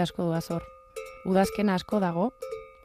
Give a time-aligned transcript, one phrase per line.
[0.00, 0.64] asko du azor.
[1.24, 2.30] Udazken asko dago,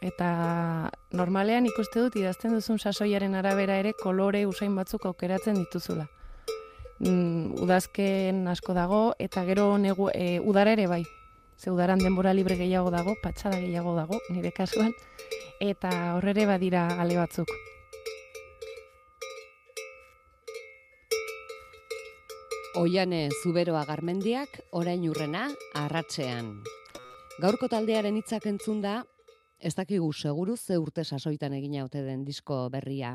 [0.05, 6.07] eta normalean ikuste dut idazten duzun sasoiaren arabera ere kolore usain batzuk aukeratzen dituzula.
[6.99, 11.03] Mm, udazken asko dago, eta gero negu, e, udara ere bai.
[11.57, 14.91] Ze udaran denbora libre gehiago dago, patxada gehiago dago, nire kasuan,
[15.59, 17.51] eta horrere badira ale batzuk.
[22.75, 25.47] Oiane Zuberoa Garmendiak orain urrena
[25.79, 26.57] arratsean.
[27.35, 29.01] Gaurko taldearen hitzak entzun da,
[29.59, 33.09] ez dakigu seguru ze urte sasoitan egina ote den disko berria.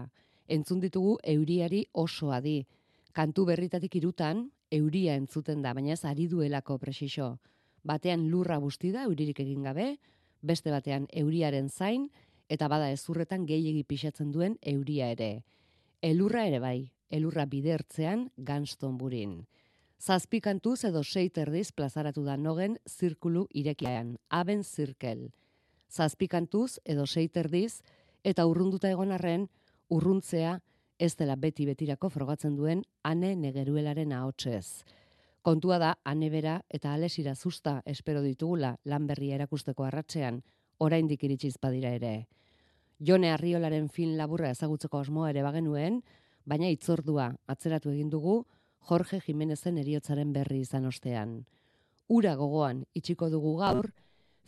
[0.47, 2.67] Entzun ditugu euriari oso adi.
[3.17, 7.39] Kantu berritatik irutan, euria entzuten da, baina ez ari duelako presixo.
[7.83, 9.95] Batean lurra busti da, euririk egin gabe,
[10.43, 12.11] beste batean euriaren zain,
[12.51, 15.47] eta bada ezurretan gehiegi pixatzen duen euria ere.
[16.03, 19.47] Elurra ere bai, elurra bidertzean ganston burin.
[20.01, 25.27] Zazpikantuz edo seiterdiz plazaratu da nogen zirkulu irekian, aben zirkel.
[25.93, 27.83] Zazpikantuz edo seiterdiz
[28.25, 29.45] eta urrunduta egon arren,
[29.93, 30.55] urruntzea
[30.99, 34.87] ez dela beti betirako frogatzen duen ane negeruelaren ahotsez.
[35.43, 40.41] Kontua da, ane bera eta alesira zusta espero ditugula lan berria erakusteko arratzean,
[40.79, 42.15] oraindik iritsiz badira ere.
[43.01, 46.01] Jone Arriolaren fin laburra ezagutzeko osmoa ere bagenuen,
[46.47, 48.39] baina itzordua atzeratu egin dugu
[48.89, 51.45] Jorge Jimenezen eriotzaren berri izan ostean.
[52.09, 53.91] Ura gogoan itxiko dugu gaur,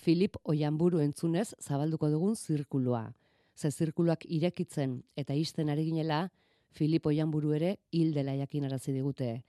[0.03, 3.13] Filip Oianburu entzunez zabalduko dugun zirkulua.
[3.55, 6.31] Ze zirkuluak irekitzen eta isten ari ginela,
[6.73, 9.45] Filip Oianburu ere hil dela jakin arazi digute.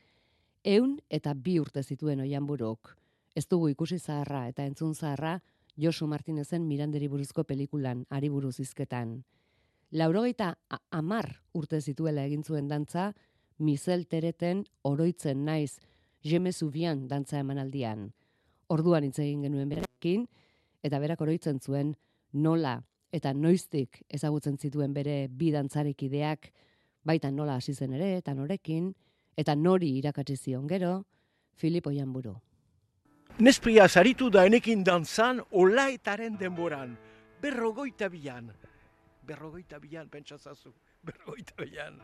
[0.63, 2.93] Eun eta bi urte zituen Oianburuk.
[3.35, 5.39] Ez dugu ikusi zaharra eta entzun zaharra
[5.75, 9.23] Josu Martinezen Miranderi buruzko pelikulan, ari buruz izketan.
[9.91, 10.53] Laurogeita
[10.91, 13.13] amar urte zituela egin zuen dantza,
[13.57, 15.79] Mizel Tereten oroitzen naiz,
[16.23, 18.11] Jeme Zubian dantza emanaldian.
[18.71, 20.27] Orduan hitz egin genuen berekin,
[20.83, 21.93] eta berak oroitzen zuen
[22.33, 22.81] nola
[23.13, 26.49] eta noiztik ezagutzen zituen bere bi dantzarik ideak,
[27.05, 28.89] baita nola hasi zen ere, eta norekin,
[29.37, 31.03] eta nori irakatsi zion gero,
[31.53, 32.33] Filipo Janburu.
[33.39, 36.97] Nespria zaritu da enekin dantzan olaetaren denboran,
[37.41, 38.49] berrogoita bian
[39.23, 40.73] berrogeita bian, pentsazazu,
[41.07, 41.99] berrogeita bian.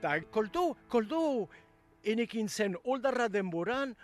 [0.00, 1.20] Ta koldo, koldo,
[2.04, 3.94] enekin zen oldarra denboran,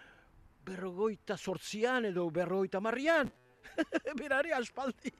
[0.65, 3.31] berrogeita sortzian edo berrogeita marrian.
[4.21, 5.13] Berari aspaldi.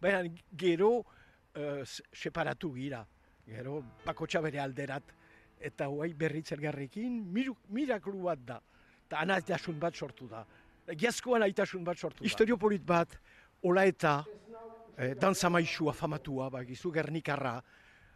[0.00, 0.22] Baina
[0.58, 1.82] gero uh,
[2.12, 3.02] separatu gira.
[3.46, 5.14] Gero bakotxa bere alderat.
[5.62, 7.20] Eta huai berritzen garrikin,
[7.70, 8.58] miraklu bat da.
[9.06, 10.42] Eta anaztasun bat sortu da.
[10.98, 12.26] Giazkoan aitasun bat sortu da.
[12.26, 13.14] Historiopolit bat,
[13.62, 14.16] ola eta
[14.96, 17.60] eh, danza maixua famatua, bagizu gernikarra,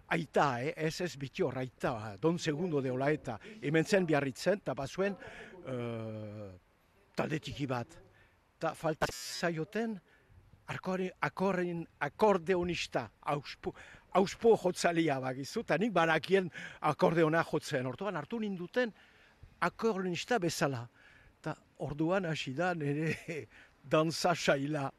[0.09, 4.75] aita, eh, ez ez bitior, aita, don segundo de ola eta, hemen zen biarritzen, eta
[4.75, 5.17] bazuen
[5.67, 6.51] uh,
[7.17, 7.97] taldetiki bat.
[8.59, 9.99] Ta falta zaioten,
[10.67, 13.75] akorren, akordeonista, auspo,
[14.15, 16.51] auspo jotzalia bagizu, eta nik barakien
[16.81, 18.93] akordeona jotzen, orduan hartu ninduten
[19.61, 20.87] akordeonista bezala.
[21.43, 23.47] Ta orduan hasi da nire
[23.93, 24.91] danza saila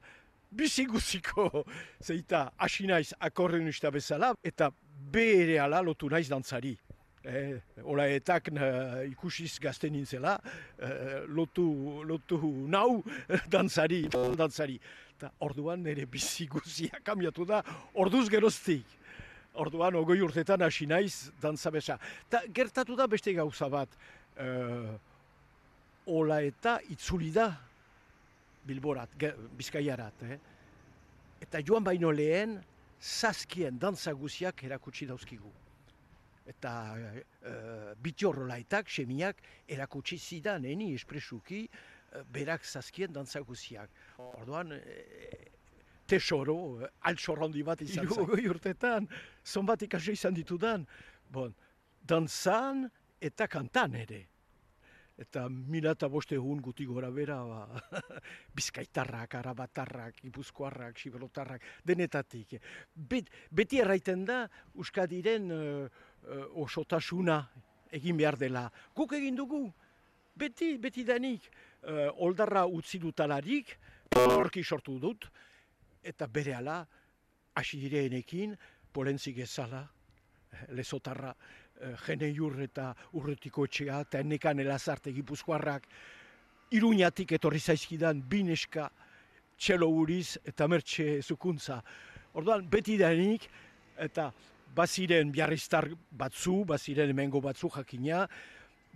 [0.50, 1.64] bizi guziko,
[2.04, 4.70] zeita, hasi naiz akorren usta bezala, eta
[5.12, 6.76] bere ala lotu naiz dantzari.
[7.28, 8.48] Eh, ola etak
[9.10, 10.38] ikusiz gazten nintzela,
[10.80, 13.04] eh, lotu, lotu nau
[13.54, 14.78] dantzari, dantzari.
[15.18, 17.64] Ta orduan nire bizi guzia kamiatu da,
[17.96, 18.86] orduz geroztik.
[19.58, 21.98] Orduan, ogoi urtetan hasi naiz dantza besa.
[22.30, 23.90] Ta gertatu da beste gauza bat,
[24.38, 24.94] eh,
[26.08, 27.50] ola eta itzuli da
[28.68, 29.10] bilborat,
[29.58, 30.24] bizkaiarat.
[30.28, 30.40] Eh?
[31.42, 32.58] Eta joan baino lehen,
[33.02, 35.52] zazkien dantza guziak erakutsi dauzkigu.
[36.48, 43.90] Eta uh, eh, bitiorrolaitak, semiak, erakutsi zidan, eni espresuki, uh, berak zazkien dantza guziak.
[44.18, 44.80] Orduan, uh,
[46.08, 48.26] tesoro, altsorrondi bat izan zen.
[48.32, 49.10] Goi urtetan,
[49.44, 50.88] zonbat ikasio izan ditudan,
[51.30, 51.52] bon,
[52.08, 52.88] dantzan
[53.20, 54.24] eta kantan ere
[55.18, 58.02] eta mila eta boste egun guti gora bera, ba,
[58.58, 62.58] bizkaitarrak, arabatarrak, ipuzkoarrak, sibelotarrak, denetatik.
[62.94, 64.44] Bet, beti erraiten da,
[64.78, 67.42] Euskadiren uh, uh, osotasuna
[67.98, 68.68] egin behar dela.
[68.96, 69.66] Guk egin dugu,
[70.38, 71.50] beti, beti denik,
[71.82, 73.74] uh, oldarra utzi dutalarik,
[74.18, 75.26] horki sortu dut,
[76.06, 76.84] eta bere ala,
[77.58, 78.54] hasi direenekin,
[78.94, 79.82] polentzik ezala,
[80.78, 81.34] lezotarra,
[81.78, 82.88] Eh, jene jur eta
[83.20, 85.84] urretiko etxea, eta ennekan elazarte gipuzkoarrak,
[86.74, 88.88] iruñatik etorri zaizkidan bineska
[89.58, 91.78] txelo uriz eta mertxe zukuntza.
[92.34, 93.46] Orduan, beti denik,
[93.94, 94.32] eta
[94.74, 98.26] baziren biarriztar batzu, baziren emengo batzu jakina,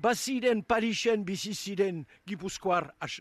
[0.02, 3.20] baziren Parisen bizi ziren gipuzkoar, as,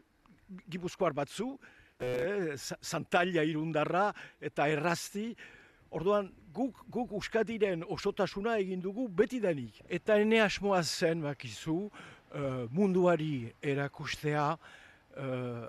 [0.73, 1.53] gipuzkoar batzu,
[2.01, 4.09] e, zantalia irundarra
[4.41, 5.35] eta errazti,
[5.91, 9.81] Orduan, guk, guk uskadiren osotasuna egin dugu beti denik.
[9.89, 15.67] Eta ene asmoa zen bakizu, uh, munduari erakustea uh,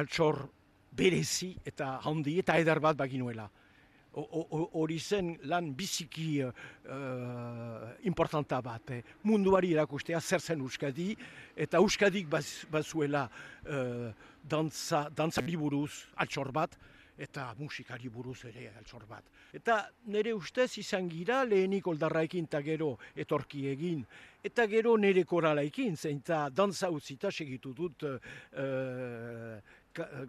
[0.00, 0.46] altxor
[0.94, 3.50] berezi eta handi eta edar bat baginuela
[4.14, 6.52] hori zen lan biziki uh,
[8.06, 8.90] importanta bat.
[8.90, 9.02] Eh.
[9.24, 11.14] Munduari erakustea zer zen Euskadi,
[11.56, 13.28] eta Euskadik baz, bazuela
[13.66, 14.12] uh,
[14.42, 16.76] dantza, dantza buruz altxor bat,
[17.18, 19.24] eta musikari buruz ere altxor bat.
[19.52, 24.04] Eta nire ustez izan gira lehenik oldarraikin eta gero etorki egin,
[24.42, 29.60] eta gero nire koralaikin, zein eta dantza utzita segitu dut uh,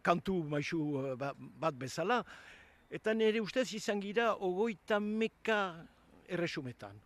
[0.04, 2.24] kantu maisu bat bezala,
[2.96, 5.60] Eta nire ustez izan gira ogoita meka
[6.30, 7.00] erresumetan.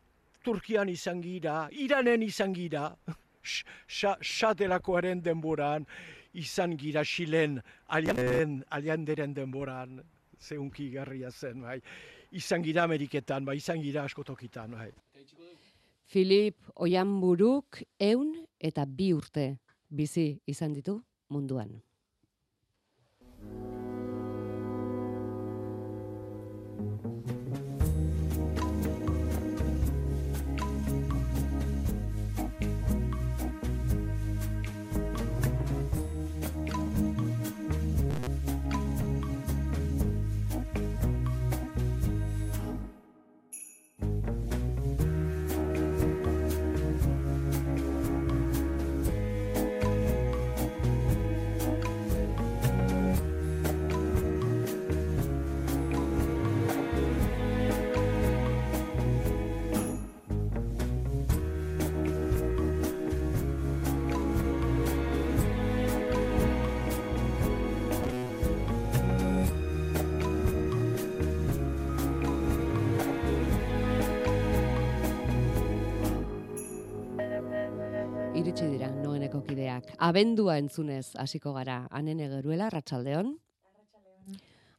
[0.44, 2.90] Turkian izan gira, Iranen izan gira,
[4.38, 5.88] xatelakoaren denboran,
[6.34, 10.00] izan gira Xilen alianden, alianderen denboran,
[10.40, 11.82] zehunki garria zen, bai.
[12.32, 14.72] izan gira Ameriketan, bai, izan gira askotokitan.
[14.72, 14.92] Bai.
[16.06, 19.52] Filip Oianburuk eun eta bi urte
[19.90, 21.80] bizi izan ditu munduan.
[27.10, 27.39] iritsi
[80.00, 81.82] Abendua entzunez hasiko gara.
[81.92, 83.34] Hanen egeruela, ratxaldeon.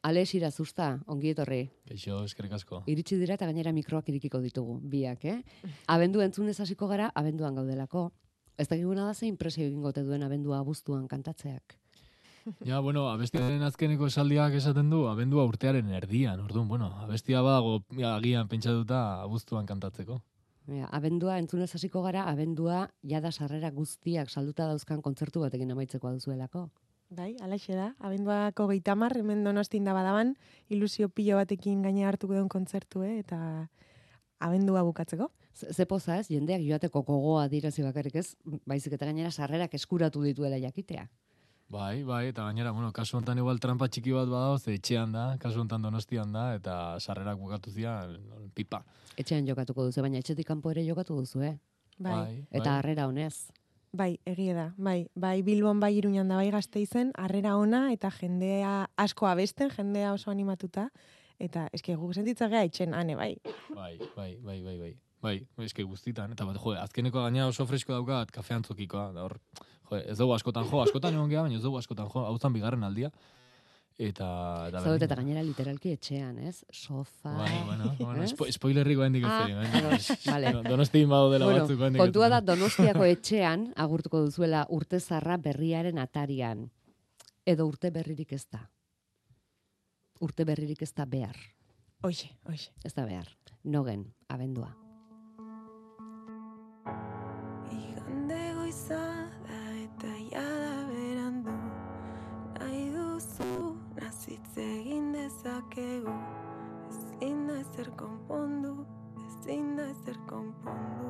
[0.09, 1.61] Alex Irazuzta, ongi etorri.
[1.93, 2.79] Eixo, eskerrik asko.
[2.89, 5.43] Iritsi dira eta gainera mikroak irikiko ditugu, biak, eh?
[5.95, 8.07] Abendu entzunez hasiko gara, abenduan gaudelako.
[8.57, 11.77] Ez da giguna da zein presio egin gote duen abendua abuztuan kantatzeak.
[12.65, 17.83] Ja, bueno, abestiaren azkeneko esaldiak esaten du, abendua urtearen erdian, orduan, bueno, abestia badago
[18.15, 20.17] agian pentsatuta abuztuan kantatzeko.
[20.69, 26.69] Ja, abendua entzunez hasiko gara, abendua jada sarrera guztiak salduta dauzkan kontzertu batekin amaitzeko duzuelako.
[27.11, 27.89] Bai, alaxe da.
[27.99, 30.37] Abenduako geitamar, hemen donostin da badaban,
[30.71, 33.17] ilusio pilo batekin gaine hartuko den kontzertu, eh?
[33.25, 33.41] eta
[34.39, 35.31] abendua bukatzeko.
[35.53, 40.61] Ze poza ez, jendeak joateko gogoa dirazi bakarrik ez, baizik eta gainera sarrerak eskuratu dituela
[40.63, 41.09] jakitea.
[41.71, 45.37] Bai, bai, eta gainera, bueno, kasu honetan igual trampa txiki bat badao, ze etxean da,
[45.39, 48.17] kasu honetan donostian da, eta sarrerak bukatu zian,
[48.59, 48.81] pipa.
[49.15, 51.55] Etxean jokatuko duzu, baina etxetik kanpo ere jokatu duzu, eh?
[51.97, 52.17] Bai.
[52.17, 52.75] bai eta bai.
[52.75, 53.53] harrera honez.
[53.95, 58.11] Bai, egia da, bai, bai, Bilbon bai iruñan da bai gazte izen, harrera ona eta
[58.19, 60.89] jendea asko abesten, jendea oso animatuta,
[61.39, 63.37] eta eske guk sentitza geha itxen, ane, bai.
[63.71, 64.95] Bai, bai, bai, bai, bai.
[65.23, 69.39] Bai, eske guztitan, eta bat, jo, azkeneko gaina oso fresko daukat, kafean zokikoa, da hor,
[69.91, 72.57] jo, ez dugu askotan jo, askotan egon geha, baina ez dugu askotan jo, hau zan
[72.57, 73.11] bigarren aldia.
[74.01, 74.27] Eta...
[74.71, 76.63] eta Zaudete eta gainera literalki etxean, ez?
[76.73, 77.35] Sofa...
[77.37, 80.17] Bai, bueno, bueno, espo, spoilerriko hendik ez ah, eh?
[80.25, 80.53] vale.
[80.73, 86.71] Donosti inbado dela bueno, batzuk Kontua da donostiako etxean, agurtuko duzuela urte zarra berriaren atarian.
[87.45, 88.65] Edo urte berririk ez da.
[90.25, 91.37] Urte berririk ez da behar.
[92.05, 92.71] Oie, oie.
[92.85, 93.29] Ez da behar.
[93.65, 94.73] Nogen, abendua.
[105.15, 106.15] Dezakegu.
[106.91, 108.87] Ezin da ezer konpondu
[109.27, 111.09] ezin da ezer konpondu.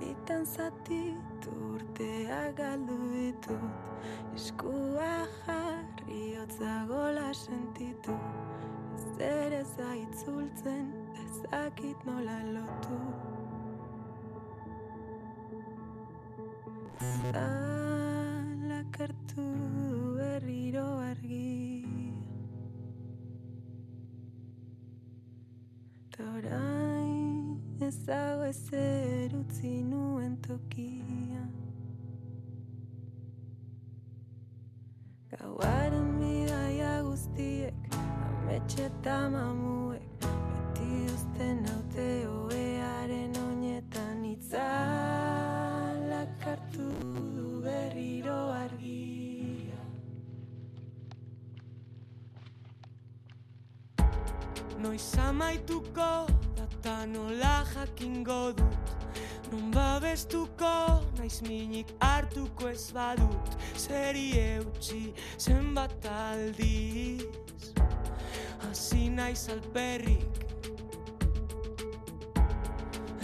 [0.00, 1.16] Bitan zati
[1.74, 6.36] urtea galdu ditut eskua jarri
[6.88, 8.18] gola sentitu.
[8.94, 10.92] Ez ere zaitzultzen
[11.24, 12.98] ezakit nola lotu
[18.94, 19.44] Zakartu
[20.16, 21.84] berriro argi.
[26.14, 31.42] Torain ez dago ezer utzi nuen tokia.
[35.32, 41.83] Gauaren bidaia guztiek Ametxe eta mamuek Beti uzten haute
[54.94, 58.90] Noiz amaituko data nola jakingo dut.
[59.50, 63.56] Non babestuko naiz minik hartuko ez badut.
[63.74, 65.00] Zeri eutxi
[65.36, 67.26] zenbat aldiz.
[68.62, 70.38] Hasi naiz alperrik.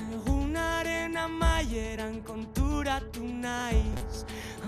[0.08, 4.24] Egunaren amaieran konturatu naiz.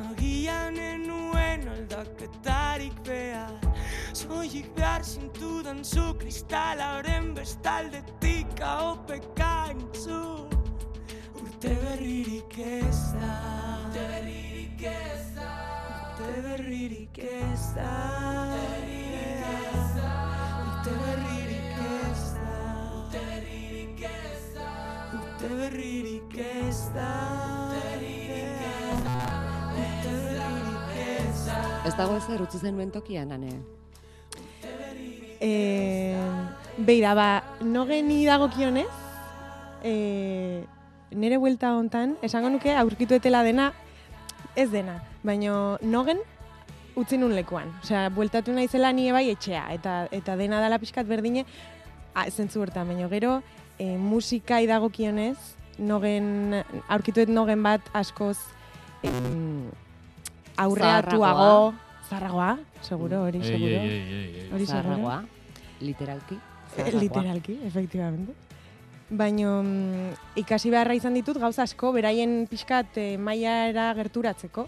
[0.07, 3.72] Agian enuen aldaketarik behar
[4.13, 10.53] Soilik behar zintudan zu kristalaren bestaldetik entzun
[11.83, 13.33] berririk ez da
[13.81, 15.51] Urte berririk ez da
[15.89, 17.93] Urte berririk ez da
[20.65, 22.51] Urte berririk ez da
[23.01, 24.71] Urte berririk ez da
[25.19, 27.11] Urte berririk ez da
[29.83, 30.89] Urte berririk
[31.19, 33.82] ez da Ez dago ezer utzi zenuen tokian, ane?
[35.43, 36.15] E,
[36.79, 37.29] beira, ba,
[37.61, 38.87] nogeni dagokionez,
[39.83, 40.63] e,
[41.11, 43.73] nire buelta hontan, esango nuke aurkitu etela dena,
[44.55, 46.23] ez dena, baino nogen
[46.95, 47.73] utzi nun lekuan.
[47.83, 51.43] Osea, bueltatu naizela ni bai etxea, eta eta dena dala pixkat berdine,
[52.15, 53.41] a, zentzu hortan, baino gero,
[53.83, 55.37] e, musika idagokionez,
[55.83, 58.37] nogen, aurkituet nogen bat askoz
[59.03, 59.71] em,
[60.57, 61.73] aurreatuago,
[62.13, 62.53] zarragoa,
[62.85, 63.81] seguro, hori, Ei, seguro.
[63.81, 64.49] ei, ei, ei, ei.
[64.53, 64.83] Hori seguro.
[64.83, 65.19] Zaharragoa,
[65.81, 66.39] literalki.
[66.73, 67.01] Eh, zaharragoa.
[67.03, 68.33] Literalki, efectivamente.
[69.13, 74.65] Baino mm, ikasi beharra izan ditut gauza asko, beraien pixkat e, mailara gerturatzeko.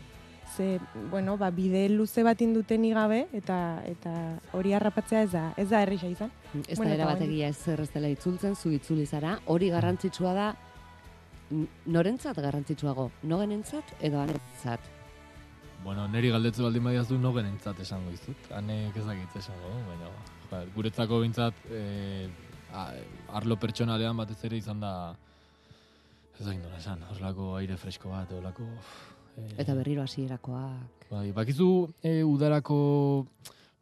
[0.55, 0.79] Ze,
[1.11, 4.13] bueno, ba, bide luze bat induten gabe eta eta
[4.53, 6.31] hori harrapatzea ez da, ez da errisa izan.
[6.69, 9.71] Ez Bueno, da eta era bategia ez zer ez dela itzultzen, zu itzuli zara, hori
[9.73, 10.51] garrantzitsua da,
[11.87, 14.94] norentzat garrantzitsuago, nogenentzat edo anentzat.
[15.85, 18.47] Bueno, neri galdetze baldin badiazu nogen entzat esango izut.
[18.57, 21.83] Hanek ez dakit esango, baina joder, guretzako bintzat e,
[23.37, 24.95] arlo pertsonalean batez ere izan da
[26.39, 28.65] ez dakit nola esan, horlako aire fresko bat, horlako...
[29.37, 31.05] E, Eta berriro hasierakoak.
[31.11, 31.69] Bai, bakizu
[32.01, 32.79] e, udarako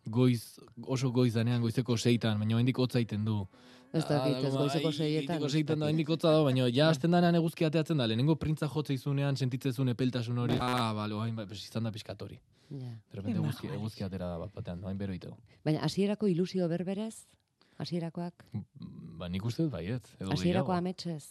[0.04, 3.44] goiz, oso goiz danean, goizeko seitan, baina hendik hotza egiten du.
[3.92, 5.36] Ez dakit, ez goizeko seietan.
[5.36, 8.96] Goizeko seietan da, hendik da, baina ja azten danean eguzki ateatzen da, lehenengo printza jotze
[8.96, 12.38] izunean sentitzezun epeltasun hori, ah, bale, oain, bai, izan da pixkat hori.
[12.70, 12.88] Ja.
[12.88, 15.36] De repente Qué eguzki, eguzki atera da bat batean, oain bero itego.
[15.64, 17.26] Baina hasierako ilusio berberez,
[17.84, 18.46] hasierakoak,
[19.22, 21.26] Ba, nik uste dut baiet, edo hasierako ametsez.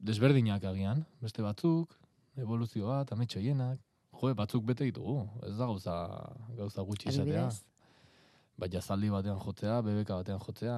[0.00, 1.98] Desberdinak agian, beste batzuk,
[2.38, 3.82] evoluzio bat, ametxo hienak,
[4.20, 5.96] jo, batzuk bete ditugu, ez da gauza,
[6.56, 7.50] gauza gutxi izatea.
[8.56, 10.76] Ba, jazaldi batean jotzea, bebeka batean jotzea.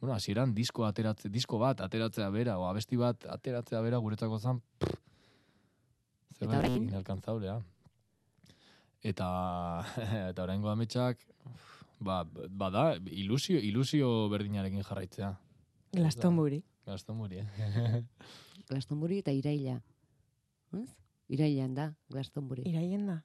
[0.00, 4.62] Bueno, hasieran disko ateratze, disko bat ateratzea bera, o abesti bat ateratzea bera guretzako zan,
[4.80, 4.96] pff,
[6.30, 6.88] Eta zerbait orain?
[6.88, 7.58] inalkantzablea.
[9.04, 9.26] Eta,
[10.30, 11.20] eta oraingo ametsak,
[12.00, 15.34] ba, bada, ilusio, ilusio berdinarekin jarraitzea.
[15.92, 16.62] Glastonbury.
[16.86, 18.02] Gaztomuri, eh?
[18.70, 19.76] Glastonbury eta iraila.
[20.78, 20.88] Ez?
[21.30, 22.64] Irailan da, Glastonbury.
[22.66, 23.20] Iraien da.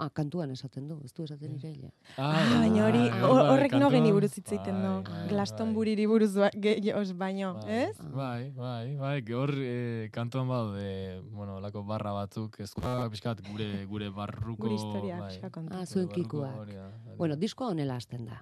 [0.00, 1.90] Ah, kantuan esaten du, ez du esaten iraila.
[2.16, 5.10] Ah, baina hori, bai, bai, horrek kantuan- nogeni buruz hitz egiten bai, du.
[5.10, 7.98] bai, Glastonburyri buruz ba- gehiagoz baino, Bai, ez?
[8.14, 13.84] Bai, bai, bai, que hor eh, kantuan badaude, bueno, lako barra batzuk, ezkoa pixkat gure,
[13.92, 14.62] gure barruko...
[14.62, 15.38] Gure historia, bai.
[15.70, 16.72] Ah, zuen kikuak.
[17.18, 18.40] Bueno, diskoa honela hasten da.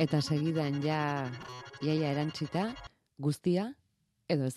[0.00, 1.28] Eta segidan ja
[1.82, 2.70] jaia erantzita,
[3.18, 3.72] guztia
[4.28, 4.56] edo ez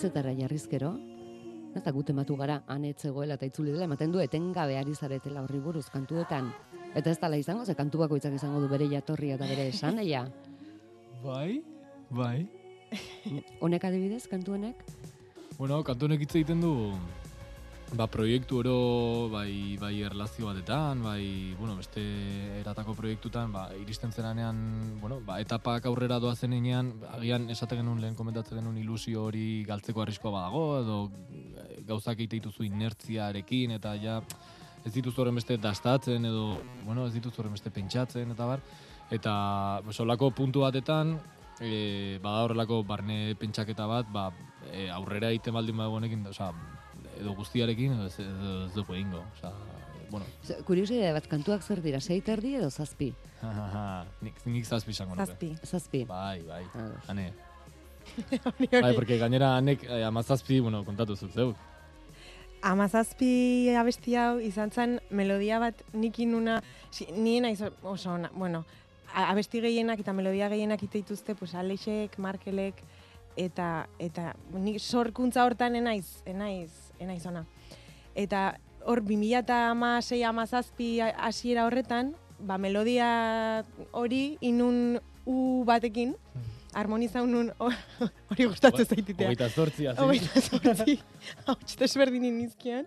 [0.00, 0.94] Hitzetara jarrizkero,
[1.76, 5.90] eta gut ematu gara, anetzegoela eta itzuli dela, ematen du etengabe ari zaretela horri buruz
[5.92, 6.48] kantuetan.
[6.96, 10.24] Eta ez dala izango, ze kantu bakoitzak izango du bere jatorria eta bere esaneia.
[11.26, 11.60] Bai,
[12.08, 12.48] bai.
[13.60, 14.80] Honek adibidez, kantu honek?
[15.58, 16.72] Bueno, kantu honek hitz egiten du
[17.96, 22.02] ba, proiektu oro bai, bai erlazio batetan, bai, bueno, beste
[22.60, 28.14] eratako proiektutan, ba, iristen zeranean, bueno, ba, etapak aurrera doazen enean, agian esate genuen lehen
[28.18, 31.00] komentatzen genuen ilusio hori galtzeko arriskoa badago, edo
[31.34, 34.20] eh, gauzak egite dituzu inertziarekin, eta ja,
[34.84, 38.62] ez dituzu horren beste dastatzen, edo, bueno, ez dituzu horren beste pentsatzen, eta bar,
[39.10, 39.34] eta,
[39.84, 41.16] pues, holako puntu batetan,
[41.60, 44.30] e, bada horrelako barne pentsaketa bat, ba,
[44.70, 46.52] e, aurrera egiten baldin badago honekin, osea,
[47.20, 49.22] edo guztiarekin edo ez, edo ez dugu egingo.
[49.36, 49.52] Osea,
[50.10, 53.12] bueno, Ze- Kuriosidade bat, kantuak zer dira, sei terdi edo zazpi?
[54.22, 55.26] nik, nik zazpi izango nuke.
[55.26, 55.52] Zazpi.
[55.64, 56.04] Zazpi.
[56.04, 57.08] Bai, bai, Ados.
[57.08, 57.32] ane.
[58.44, 61.56] Hori, Bai, porque gainera anek eh, amazazpi, bueno, kontatu zut, zeuk.
[62.62, 66.58] Amazazpi abesti hau izan zen melodia bat nik inuna,
[66.92, 68.64] si, nien naiz oso ona, bueno,
[69.14, 72.82] abesti gehienak eta melodia gehienak ite dituzte, pues Alexek, Markelek,
[73.40, 77.44] eta, eta nik sorkuntza hortan enaiz, enaiz, enaiz ona.
[78.14, 86.14] Eta hor 2006 amazazpi hasiera horretan, ba melodia hori inun u batekin,
[86.72, 87.50] harmoniza unun
[88.30, 89.28] hori gustatzen zaititea.
[89.28, 90.00] Hogeita zortzi, hasi.
[90.00, 90.96] Hogeita zortzi,
[91.48, 92.86] hauts desberdinin nizkion.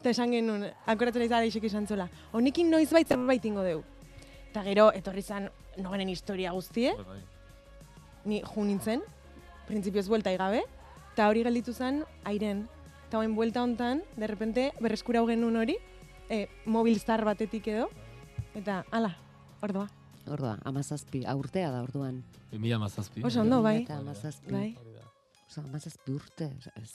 [0.00, 3.82] Eta esan genuen, akoratzen naiz Alexek esan zola, honekin noiz bait zerbait ingo deu.
[4.50, 5.50] Eta gero, etorri zan,
[5.82, 7.18] nogenen historia guztie, Bai,
[8.26, 9.02] ni ju nintzen,
[9.66, 10.62] printzipioz buelta igabe,
[11.12, 12.64] eta hori gelditu zen, airen.
[13.06, 15.76] Eta hoen buelta hontan, de repente, berreskura genuen hori,
[16.28, 17.86] e, mobilstar batetik edo,
[18.58, 19.12] eta, ala,
[19.62, 19.86] ordoa.
[20.26, 22.24] Ordoa, amazazpi, aurtea da orduan.
[22.50, 23.22] Bi mila amazazpi.
[23.22, 23.84] Oso ondo, bai.
[23.84, 24.50] Eta amazazpi.
[24.50, 24.72] Bai.
[25.46, 26.90] Oso, amazazpi urte, ez.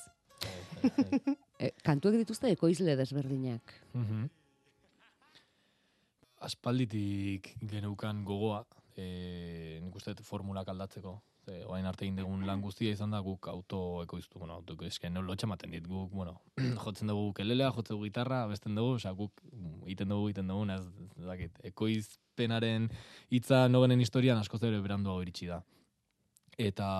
[1.57, 3.71] E, kantuek dituzte ekoizle desberdinak.
[3.93, 4.27] Mhm.
[6.43, 11.19] Aspalditik geneukan gogoa, e, nik uste formulak aldatzeko.
[11.41, 15.17] Ze, oain arte egin dugun lan guztia izan da guk auto ekoiztu, bueno, auto esken
[15.25, 16.35] lotxa ematen dit guk, bueno,
[16.83, 19.41] jotzen dugu kelelea, jotzen dugu gitarra, abesten dugu, osea guk
[19.87, 22.89] egiten dugu, egiten dugu, ez dakit, ekoizpenaren
[23.33, 25.63] hitza nogenen historian askoz ere beranduago iritsi da.
[26.61, 26.91] Eta,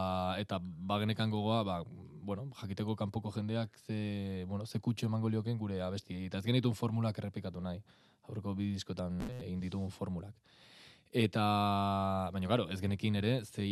[0.42, 0.58] eta
[0.90, 1.82] bagenekan gogoa, ba,
[2.24, 6.26] bueno, jakiteko kanpoko jendeak ze, bueno, ze kutxo emango lioken gure abesti.
[6.26, 7.82] Eta ez genitun formulak errepikatu nahi.
[8.30, 10.34] Aurreko bi diskotan egin ditugun formulak.
[11.14, 13.66] Eta, baina, claro, ez genekin ere, ze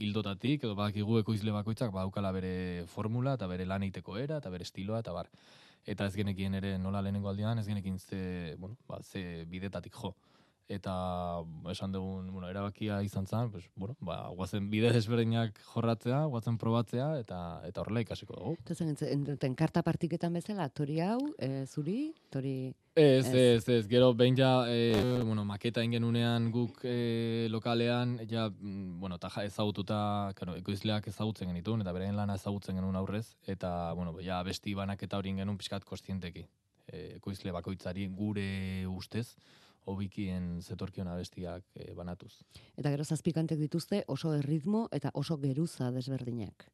[0.00, 4.64] hildotatik, edo badakigu ekoizle bakoitzak badaukala bere formula, eta bere lan egiteko era, eta bere
[4.64, 5.28] estiloa, eta bar.
[5.84, 10.14] Eta ez genekien ere nola lehenengo aldean, ez genekin ze, bueno, ba, ze bidetatik jo.
[10.68, 10.92] Eta
[11.72, 17.06] esan dugun, bueno, erabakia izan zen, pues, bueno, ba, guazen bide desberdinak jorratzea, guazen probatzea,
[17.22, 18.56] eta eta horrela ikasiko dugu.
[18.68, 22.74] Eta karta partiketan bezala, tori hau, e, zuri, tori...
[22.98, 23.62] Ez, Ez.
[23.68, 29.30] ez, gero behin ja, e, bueno, maketa ingenunean guk e, lokalean, ja, mm, bueno, eta
[29.30, 30.00] ja ezagututa,
[30.34, 35.16] claro, ekoizleak ezagutzen genituen, eta beren lana ezagutzen genuen aurrez, eta, bueno, ja, besti banaketa
[35.16, 36.44] hori genuen pixkat kostienteki.
[36.88, 38.50] E, ekoizle bakoitzari gure
[38.90, 39.36] ustez,
[39.88, 42.34] hobikien zetorkion abestiak e, banatuz.
[42.76, 46.68] Eta gero zazpikantek dituzte oso erritmo eta oso geruza desberdinak.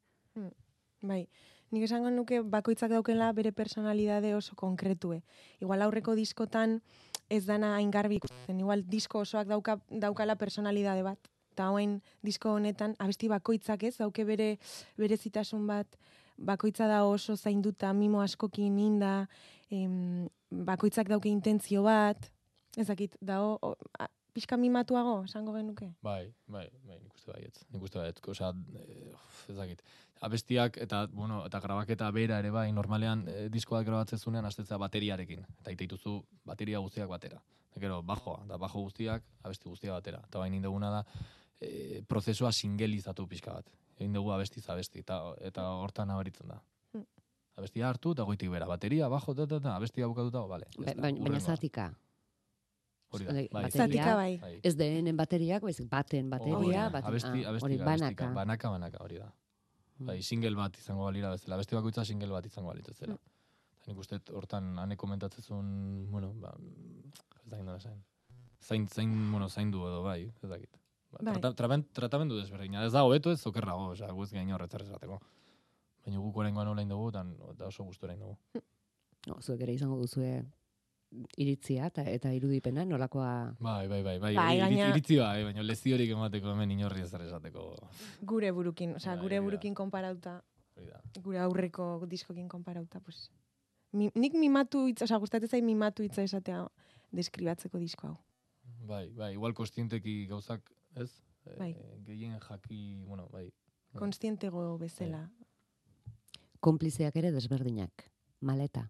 [1.04, 1.26] Bai,
[1.70, 5.20] nik esango nuke bakoitzak daukela bere personalidade oso konkretue.
[5.60, 6.80] Igual aurreko diskotan
[7.28, 8.60] ez dana hain garbi ikusten.
[8.60, 11.30] Igual disko osoak dauka, daukala personalidade bat.
[11.54, 14.56] Eta hauen disko honetan abesti bakoitzak ez, dauke bere
[14.98, 15.98] berezitasun bat,
[16.36, 19.28] bakoitza da oso zainduta, mimo askokin inda,
[19.70, 22.30] em, bakoitzak dauke intentzio bat,
[22.76, 25.92] ez dakit, da o, a, pixka mimatuago, esango genuke.
[26.02, 27.62] Bai, bai, bai, nik uste baietz.
[27.70, 29.12] Nik uste baietz, osea, eh,
[29.48, 29.82] ez dakit.
[30.26, 35.46] Abestiak eta, bueno, eta grabaketa bera ere bai, normalean eh, diskoak grabatzen zunean astetzea bateriarekin.
[35.60, 37.40] Eta iteituzu bateria guztiak batera.
[37.70, 40.22] Eta gero, bajoa, eta bajo guztiak, abesti guztiak batera.
[40.26, 41.04] Eta bain induguna da,
[41.60, 43.70] eh, prozesua singelizatu pixka bat.
[43.98, 46.58] Egin dugu abestiz abesti, eta, eta hortan nabaritzen da.
[46.94, 47.06] Mm.
[47.56, 50.66] Abestia hartu eta goitik bera, bateria, bajo, eta, eta, abestia bukatuta, bale.
[50.78, 51.92] Ba- Baina, zatika.
[53.14, 53.84] Hori da, Bai, bateria.
[53.86, 54.36] Zatika bai.
[54.42, 54.60] bai.
[54.62, 58.28] Ez denen bateriak, baizik baten bateria, da, baten, abesti, ah, abesti, hori banaka.
[58.34, 59.28] banaka, banaka, hori da.
[59.98, 60.06] Mm.
[60.06, 61.56] Bai, single bat izango balira bezala.
[61.56, 63.14] Beste bakoitza single bat izango balitz zela.
[63.14, 63.30] Mm.
[63.80, 66.54] Eta nik uste hortan ane komentatzezun, bueno, ba,
[67.44, 68.02] ez dakit nola zain.
[68.64, 70.70] Zain, zain, bueno, zaindu edo bai, ez dakit.
[71.12, 71.34] Ba, Bai.
[71.34, 72.84] trata, traben- tratamendu desberdina.
[72.86, 75.20] Ez da hobeto ez okerrago, osea, gu ez gain horretzer esateko.
[76.04, 78.36] Baina guk oraingoan olain dugu, eta, eta oso gustora dugu.
[79.26, 80.42] No, zuek ere izango duzue
[81.36, 83.54] iritzia eta, eta irudipena, nolakoa...
[83.60, 87.74] Bai, bai, bai, bai, Bai, gaina- iritzi- bai, baina leziorik emateko hemen inorri ez esateko.
[88.22, 90.42] Gure burukin, osea, Bai, gure burukin konparauta,
[91.22, 93.30] gure aurreko diskokin konparauta, pues.
[93.92, 96.64] Mi, nik mimatu hitza, osea, gustatzen zait mimatu hitza esatea
[97.12, 98.16] deskribatzeko disko hau.
[98.88, 101.10] Bai, bai, igual kostienteki gauzak, ez?
[101.46, 101.74] Eh, Bai.
[102.04, 103.44] gehien jaki, bueno, bai.
[103.92, 104.00] Bai.
[104.00, 105.28] Konstientego bezala.
[106.60, 108.06] Konplizeak ere desberdinak.
[108.40, 108.88] Maleta.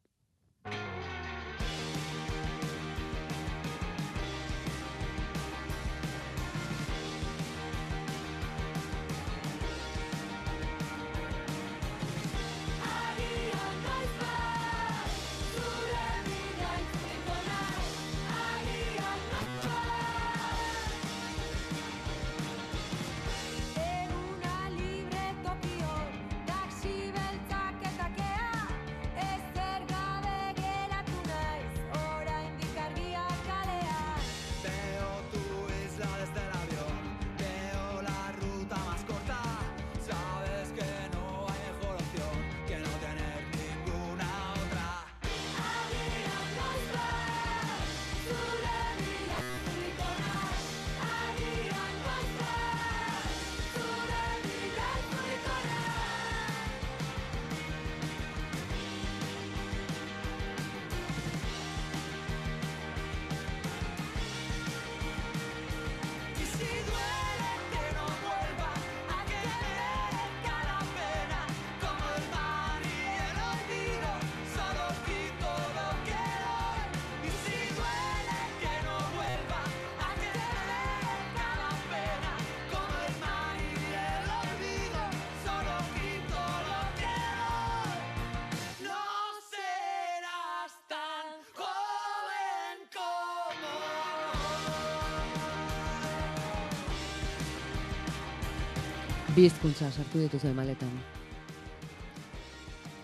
[99.35, 100.91] Bi hizkuntza sartu dituzu maletan.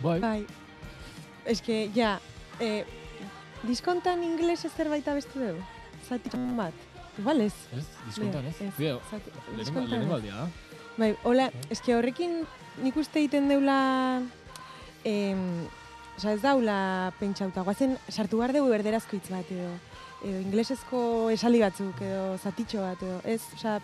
[0.00, 0.46] Bai, Bai.
[1.50, 2.18] Eske, ja,
[2.60, 2.84] eh,
[3.66, 5.64] diskontan ingeles ez zerbait abestu dugu?
[6.08, 6.72] Zati bat.
[7.18, 7.54] Igual ez.
[7.76, 8.60] ez, diskontan, ez?
[8.60, 10.48] Ez, Bia, zati- lehenengo, aldia, da?
[10.96, 12.44] Bai, hola, eske horrekin
[12.82, 14.22] nik uste egiten deula,
[15.04, 15.66] em,
[16.16, 19.68] oza, ez daula pentsauta, guazen sartu behar dugu berderazko hitz bat edo,
[20.22, 23.80] edo inglesezko esaldi batzuk edo zatitxo bat edo, ez, oza,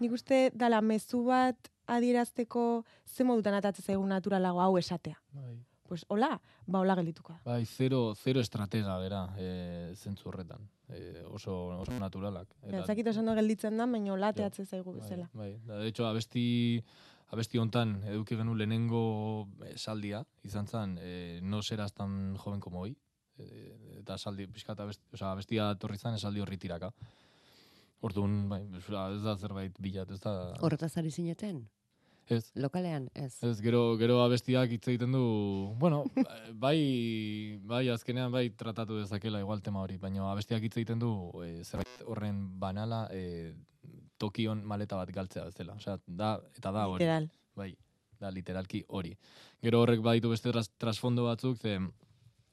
[0.00, 5.20] nik uste dala mezu bat adierazteko ze modutan atatzen zaigu naturalago hau esatea.
[5.32, 5.56] Bai.
[5.84, 7.40] Pues hola, ba hola geldituko da.
[7.44, 10.64] Bai, zero, zero estratega bera, e, zentzu horretan.
[10.88, 12.48] E, oso, oso naturalak.
[12.62, 15.28] Ja, ez dakit oso gelditzen da, baina hola teatzen zaigu bai, bezala.
[15.34, 16.82] Bai, da, de hecho, abesti,
[17.36, 19.02] abesti hontan eduki genuen lehenengo
[19.74, 22.96] esaldia, izan zen, e, no serás tan joven como hoy.
[23.36, 26.94] E, eta esaldi, pixkat, abesti, oza, abestia torri zen esaldi horri tiraka.
[28.04, 30.34] Orduan, bai, ez da zerbait bilat, ez da...
[30.60, 31.62] Horretaz ari zineten?
[32.26, 33.36] Ez, Lokalean, ez.
[33.44, 35.24] Ez, gero, gero abestiak hitz egiten du,
[35.80, 36.02] bueno,
[36.64, 36.78] bai,
[37.68, 41.12] bai, azkenean bai tratatu dezakela igual tema hori, baina abestiak hitz egiten du
[41.44, 43.52] e, zerbait horren banala e,
[44.20, 45.76] tokion maleta bat galtzea bezala.
[45.80, 47.04] Osea, da, eta da hori.
[47.04, 47.28] Literal.
[47.56, 47.74] Bai,
[48.20, 49.12] da literalki hori.
[49.64, 51.76] Gero horrek baditu beste tras, trasfondo batzuk, ze,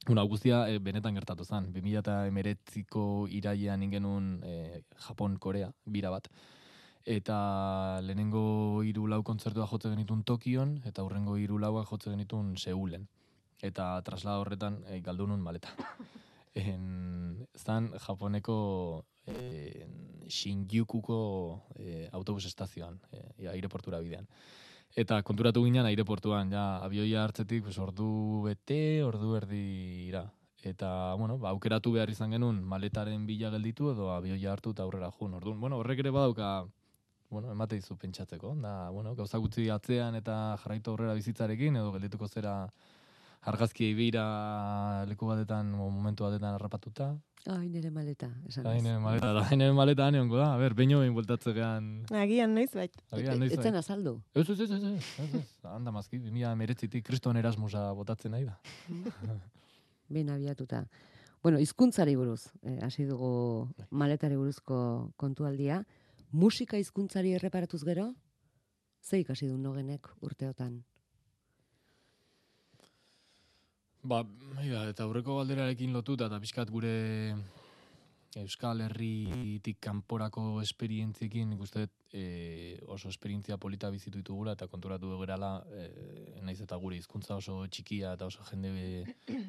[0.09, 1.67] Una, guztia e, benetan gertatu zen.
[1.75, 6.27] 2008ko irailean ingenun e, Japon-Korea, bira bat.
[7.05, 13.05] Eta lehenengo hiru lau kontzertua jotze genitun Tokion, eta hurrengo hiru lauak jotze genitun Seulen.
[13.61, 15.73] Eta traslada horretan e, galdu nun maleta.
[16.51, 19.93] En, zan Japoneko en,
[20.27, 21.19] Shinjukuko
[21.79, 24.27] e, autobus estazioan, e, aireportura bidean.
[24.95, 29.62] Eta konturatu ginen aireportuan, ja, abioia hartzetik, pues, ordu bete, ordu erdi
[30.10, 30.25] ira.
[30.63, 35.10] Eta, bueno, ba, aukeratu behar izan genuen maletaren bila gelditu edo abioia hartu eta aurrera
[35.12, 35.34] jun.
[35.39, 36.67] Orduan, bueno, horrek ere badauka,
[37.32, 38.54] bueno, emate dizu pentsatzeko.
[38.62, 42.56] Da, bueno, gauza gutxi atzean eta jarraitu aurrera bizitzarekin edo geldituko zera
[43.41, 47.12] argazki bira leku batetan, momentu batetan harrapatuta.
[47.49, 48.84] Ai, nire maleta, esan ez.
[48.84, 50.51] nire maleta, da, nire maleta aneongo da.
[50.54, 51.88] A ber, behin behin bueltatzean.
[52.13, 52.93] Agian noiz bait.
[53.12, 53.80] Agian, noiz Etzen bai.
[53.82, 54.19] azaldu.
[54.36, 55.45] Ez, ez, ez, ez, ez.
[55.65, 58.60] Handa mazki, 2000 meretzitik kriston erasmusa botatzen nahi da.
[60.12, 60.86] Behin abiatuta.
[61.41, 65.82] Bueno, hizkuntzari buruz, eh, hasi dugu maletari buruzko kontualdia.
[66.32, 68.12] Musika hizkuntzari erreparatuz gero,
[69.01, 70.84] ze ikasi du nogenek urteotan?
[74.03, 74.23] Ba,
[74.57, 76.93] mira, eta aurreko galderarekin lotuta, eta pixkat gure
[78.41, 85.11] Euskal Herritik kanporako esperientziekin, nik uste dut, e, oso esperientzia polita bizitu ditugula, eta konturatu
[85.19, 85.85] gerala, e,
[86.41, 88.71] naiz eta gure hizkuntza oso txikia eta oso jende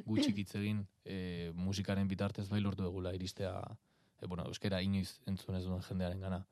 [0.09, 3.55] gutxik hitz egin, e, musikaren bitartez bai lortu dugula iristea,
[4.21, 6.43] e, bueno, euskera inoiz entzun ez duen jendearen gana.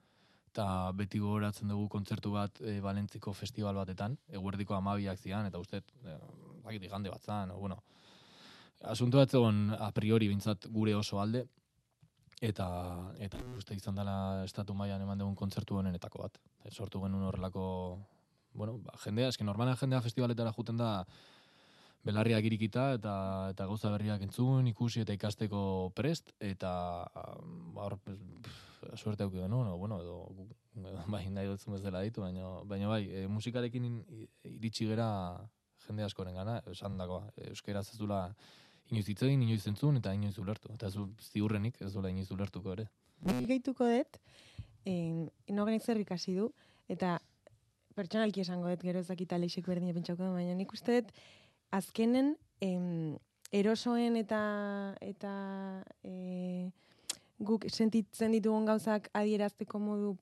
[0.51, 0.65] Eta
[0.97, 6.17] beti gogoratzen dugu kontzertu bat e, Valentziko festival batetan, eguerdiko amabiak zian, eta uste, e,
[6.65, 7.81] bakit igande bat zan, o, bueno,
[8.81, 11.45] asuntu bat zegoen a priori bintzat gure oso alde,
[12.41, 12.67] eta
[13.21, 16.41] eta uste izan dela estatu mailan eman dugun kontzertu honenetako bat.
[16.65, 17.65] E, sortu genuen horrelako,
[18.55, 21.05] bueno, ba, jendea, eski normalean jendea festivaletara juten da
[22.05, 23.15] belarriak irikita eta
[23.53, 26.73] eta gauza berriak entzun, ikusi eta ikasteko prest eta
[27.75, 27.99] ba, hor
[28.97, 30.19] suerte auki genuen, o, bueno, edo
[30.81, 33.91] edo, bai nahi dutzen bezala ditu, baina baina bai, e, musikarekin
[34.49, 35.11] iritsi gera
[35.91, 38.23] jende askoren gana, esan dagoa, euskeraz ez dula
[38.91, 40.73] inoiz hitz egin, inoiz entzun eta inoiz ulertu.
[40.75, 42.89] Eta ez du ziurrenik ez dula inoiz ulertuko ere.
[43.47, 44.19] Gehituko dut,
[44.89, 46.49] en, inogenek zer ikasi du,
[46.91, 47.19] eta
[47.99, 51.13] pertsonalki esango dut gero ezakita leixek berdin pentsauko baina nik uste dut
[51.77, 53.17] azkenen em,
[53.53, 54.41] erosoen eta
[55.05, 55.33] eta
[56.07, 56.71] e,
[57.51, 60.17] guk sentitzen ditugun gauzak adierazteko modu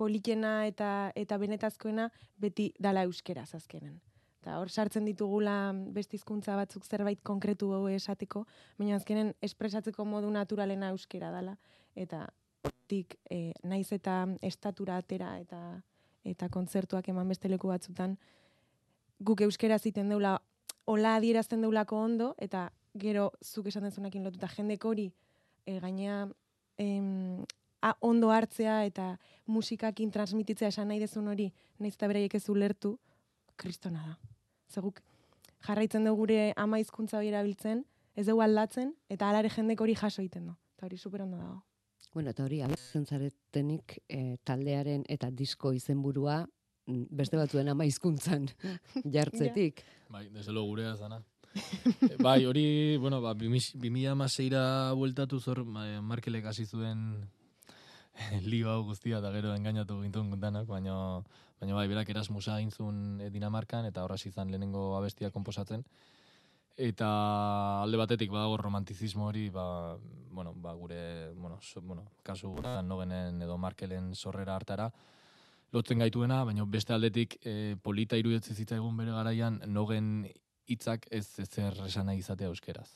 [0.00, 2.08] politena eta eta benetazkoena
[2.40, 4.00] beti dala euskeraz azkenen.
[4.44, 8.42] Eta hor sartzen ditugula beste hizkuntza batzuk zerbait konkretu hau esateko,
[8.76, 11.54] baina azkenen espresatzeko modu naturalena euskera dala
[11.96, 12.26] eta
[12.68, 15.60] hortik e, naiz eta estatura atera eta
[16.28, 18.18] eta kontzertuak eman beste leku batzutan
[19.18, 20.34] guk euskera ziten deula
[20.84, 22.66] hola adierazten deulako ondo eta
[23.00, 25.08] gero zuk esan dezunakin lotuta jendek hori
[25.64, 26.28] e, gainea
[26.76, 27.40] em,
[27.80, 29.14] a, ondo hartzea eta
[29.46, 32.98] musikakin transmititzea esan nahi dezun hori naiz eta beraiek ez ulertu
[33.56, 34.33] kristona da.
[34.74, 35.00] Zeguk
[35.66, 37.84] jarraitzen dugu gure ama hizkuntza hori erabiltzen,
[38.14, 40.56] ez dugu aldatzen eta alare jendek hori jaso egiten du.
[40.76, 41.62] Eta hori super ondo dago.
[42.14, 46.44] Bueno, eta hori, abetzen zaretenik eh, taldearen eta disko izenburua
[46.86, 48.46] mm, beste batzuen ama hizkuntzan
[49.14, 49.82] jartzetik.
[50.10, 51.22] Bai, desde luego gurea ez dana.
[51.54, 57.28] E, bai, hori, bueno, ba, 2006ra bueltatu zor, ma- Markelek hasi zuen
[58.50, 60.96] lio hau guztia, eta gero engainatu gintuen guntanak, baina,
[61.60, 65.84] baina bai, berak Erasmusa egin zuen eh, Dinamarkan, eta horra izan lehenengo abestia komposatzen.
[66.76, 67.08] Eta
[67.84, 69.96] alde batetik badago romantizismo hori, ba,
[70.34, 74.90] bueno, ba, gure, bueno, so, bueno, kasu honetan nogenen edo Markelen sorrera hartara,
[75.74, 80.26] lotzen gaituena, baina beste aldetik e, polita iruditzen zitzaigun bere garaian nogen
[80.66, 82.88] hitzak ez ezer esan nahi izatea euskeraz.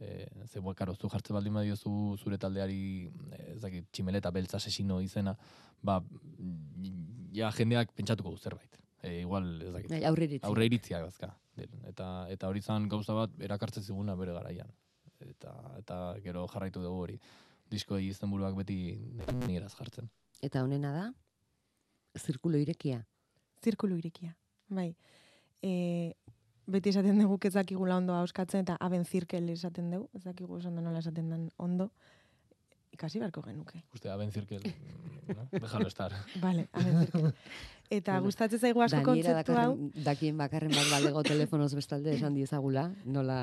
[0.00, 3.10] E, ze, karo, zu jartze baldin badiozu zure taldeari,
[3.54, 5.36] ez dakit, tximeleta beltza asesino izena,
[5.82, 6.00] ba,
[7.34, 8.78] ja jendeak pentsatuko du zerbait.
[9.02, 11.30] E, igual, ez dakit, Bai, aurre iritziak bazka.
[11.88, 14.70] Eta, eta hori zan gauza bat erakartzen ziguna bere garaian.
[15.20, 17.18] Eta, eta gero jarraitu dugu hori.
[17.70, 18.76] Diskoei izenburuak beti
[19.46, 20.08] nieraz jartzen.
[20.42, 21.06] Eta honena da,
[22.18, 23.04] zirkulo irekia.
[23.62, 24.34] Zirkulu irikia.
[24.68, 24.94] Bai.
[25.62, 26.14] E,
[26.70, 30.80] beti esaten dugu ez dakigula ondo auskatzen eta aben zirkel esaten dugu, ez dakigu ondo
[30.80, 31.90] nola esaten den ondo.
[33.00, 33.78] Ikasi beharko genuke.
[33.96, 34.60] Uste, aben zirkel,
[35.32, 35.46] no?
[35.54, 36.12] Déjalo estar.
[36.42, 37.30] Vale, aben zirkel.
[37.90, 39.70] Eta gustatzen zaigu asko kontzeptu hau.
[40.04, 43.38] dakien bakarren bat balego telefonoz bestalde esan diezagula, nola,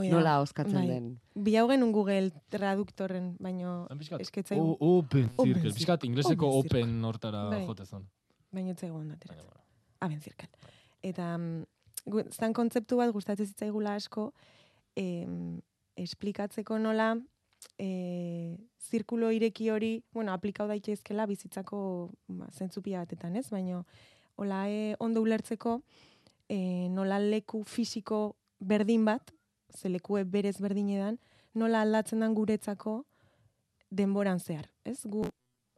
[0.00, 0.86] Hoi da, nola oskatzen bai.
[0.88, 1.10] den.
[1.34, 3.86] Bi hau genuen Google traduktorren, baino
[4.18, 5.52] esketzaigu, O, open Open circle.
[5.60, 5.74] circle.
[5.76, 6.82] Piskat ingleseko Open circle.
[6.88, 7.66] open hortara Bai.
[7.66, 8.08] jote zon.
[8.50, 9.46] baino etzaigu ondo Baina, ateratzen.
[9.46, 9.64] bueno.
[10.00, 10.48] aben zirkel.
[11.02, 11.62] Eta mm,
[12.06, 14.32] gu- zan kontzeptu bat gustatzen zitzaigula asko,
[14.96, 15.60] em,
[15.96, 17.12] esplikatzeko nola
[17.78, 23.48] e, zirkulo ireki hori, bueno, aplikau daitezkela bizitzako ba, zentzupia batetan, ez?
[23.50, 23.82] Baina,
[24.36, 25.80] hola e, ondo ulertzeko,
[26.48, 29.32] e, nola leku fisiko berdin bat,
[29.72, 31.18] ze lekue berez berdinedan,
[31.54, 33.04] nola aldatzen den guretzako
[33.90, 35.00] denboran zehar, ez?
[35.04, 35.24] Gu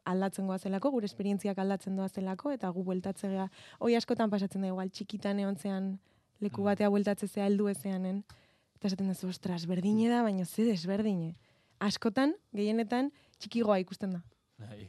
[0.05, 3.47] aldatzen goazelako, gure esperientziak aldatzen doazelako, eta gu bueltatze gea,
[3.79, 5.95] hoi askotan pasatzen da igual, txikitan eontzean
[6.39, 6.65] leku Mm.
[6.65, 8.23] batea bueltatze zea heldu ezeanen,
[8.75, 11.35] eta esaten duzu, ostras, berdine da, baina ze desberdine.
[11.83, 14.21] Askotan, gehienetan, txikigoa ikusten da.
[14.61, 14.85] Bai.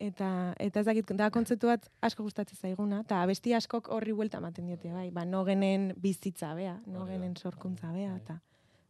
[0.00, 0.28] Eta,
[0.60, 4.66] eta ez dakit, da kontzeptu bat asko gustatzen zaiguna, eta abesti askok horri buelta ematen
[4.68, 8.36] diote, bai, ba, nogenen bizitza bea, nogenen da, sorkuntza bea, eta,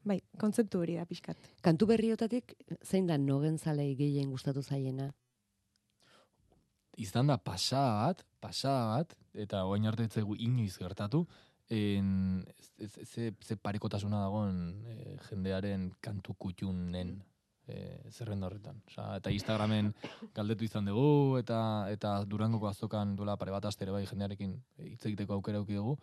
[0.06, 1.38] bai, kontzeptu hori da pixkat.
[1.62, 5.12] Kantu berriotatik, zein da nogen zalei gehien gustatu zaiena?
[6.98, 11.26] Izan da pasada bat, pasada bat, eta oain arte ez zaigu inoiz gertatu,
[11.68, 12.44] en,
[12.78, 17.16] ez, ze, ze parekotasuna dagoen e, jendearen kantu kutxunen
[17.66, 18.82] e, zerrenda horretan.
[18.90, 19.92] Osa, eta Instagramen
[20.36, 21.58] galdetu izan dugu, eta
[21.92, 24.54] eta Durangoko azokan duela pare bat astere bai jendearekin
[24.92, 25.96] hitz egiteko aukera eduki dugu,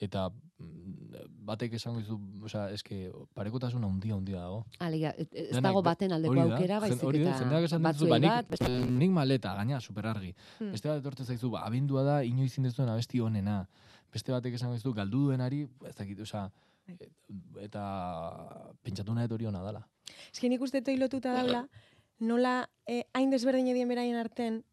[0.00, 2.16] eta mm, batek esango dizu,
[2.48, 4.62] osea, eske parekotasun handia handia dago.
[4.80, 8.66] Alegia, ez dago baten aldeko aukera, baizik hori eta jendeak esan dizu, ba, nik, bat,
[8.88, 10.32] nik maleta, gaina, superargi.
[10.58, 10.72] Hmm.
[10.72, 13.60] Beste bat etortzen zaizu, ba, abendua da, inoiz indezuen abesti honena.
[14.12, 16.50] Beste batek esango dizu, galdu duenari, ez dakit, osea,
[16.86, 16.96] Bai.
[17.00, 17.84] e- eta
[18.82, 19.84] pentsatu nahi dut hori hona dela.
[20.32, 21.64] Eske nik uste toi lotuta daula,
[22.18, 22.54] nola
[22.86, 24.64] eh, hain desberdin edien beraien arten,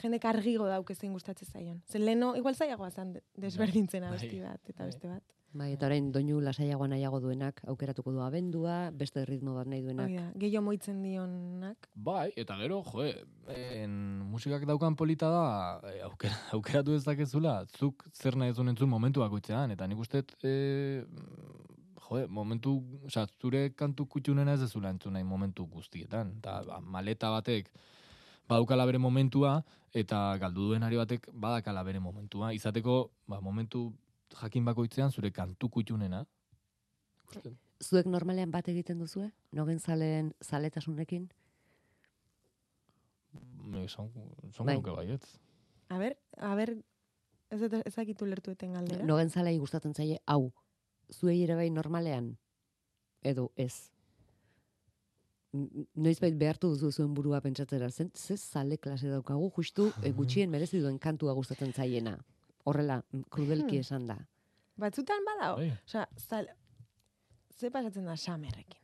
[0.00, 1.82] jendek argigo dauk zein gustatzen zaion.
[1.86, 4.48] Zen leno, igual zaiagoa zan de- desberdintzen Bai, abesti bai.
[4.50, 4.86] bat, eta Bai.
[4.92, 5.22] beste bat.
[5.56, 10.10] Bai, eta orain doinu lasaiagoa nahiago duenak aukeratuko du abendua, beste ritmo bat nahi duenak.
[10.10, 11.88] Hoi da, gehiago moitzen dionak.
[12.08, 13.06] Bai, eta gero, jo,
[13.54, 13.94] en,
[14.32, 15.46] musikak daukan polita da,
[15.88, 20.54] e, aukera, aukeratu dezakezula, zuk zer nahi zuen entzun momentu bakoitzean, eta nik uste, e,
[22.08, 22.76] jo, momentu,
[23.08, 27.72] osea, zure kantu kutxunena ez dezula entzun nahi momentu guztietan, eta ba, maleta batek
[28.46, 29.62] badaukala bere momentua,
[29.96, 33.88] eta galdu duenari batek badakala bere momentua, izateko, ba, momentu
[34.42, 36.26] jakin bakoitzean zure kantu kutxunena,
[37.84, 39.26] Zuek normalean bat egiten duzue?
[39.52, 41.26] Nogen zaleen zaletasunekin?
[43.82, 44.08] esan,
[44.48, 44.76] esan Bai.
[44.76, 45.26] nuke baietz.
[45.90, 46.72] A ber, a ber,
[47.50, 49.04] ez ezakitu lertu eten galdera.
[49.04, 50.52] Nogen zalei gustatzen zaie hau.
[51.12, 52.36] Zuei ere bai normalean?
[53.22, 53.90] Edo ez?
[55.94, 60.80] Noizbait behartu duzu zuen burua pentsatzera, zen, ze zale klase daukagu, justu e, gutxien merezi
[60.80, 62.16] duen kantua gustatzen zaiena.
[62.66, 63.84] Horrela, m, krudelki Hmm.
[63.86, 64.16] esan da.
[64.76, 65.56] Batzutan badao.
[65.60, 65.70] Bai.
[65.86, 66.48] Osea, zal,
[67.58, 68.82] ze pasatzen da samerrekin?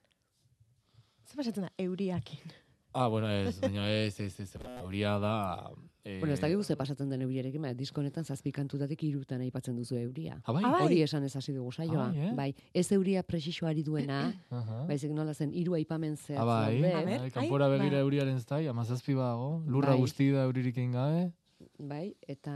[1.27, 2.53] Ze pasatzen da euriakin?
[2.95, 4.51] Ah, bueno, ez, baina ez, ez, ez,
[4.83, 5.71] hauria da...
[6.05, 9.77] Eh, Bueno, ez dakigu ze pasatzen den euriarekin, baina disko honetan zazpi kantutatik irutan aipatzen
[9.77, 10.35] duzu euria.
[10.45, 10.63] Ah, bai?
[10.65, 10.83] Ah, bai.
[10.85, 12.09] Hori esan ez hasi dugu saioa.
[12.09, 12.33] Ah, bai, eh?
[12.35, 14.33] bai, ez euria presixoari duena,
[14.91, 19.95] baizik nola zen hiru aipamen zehatz Ah, bai, kanpora begira euriaren ztai, amazazpi badago, lurra
[19.95, 20.01] Bai.
[20.01, 21.33] guzti da euririk gabe.
[21.79, 22.53] Bai, eta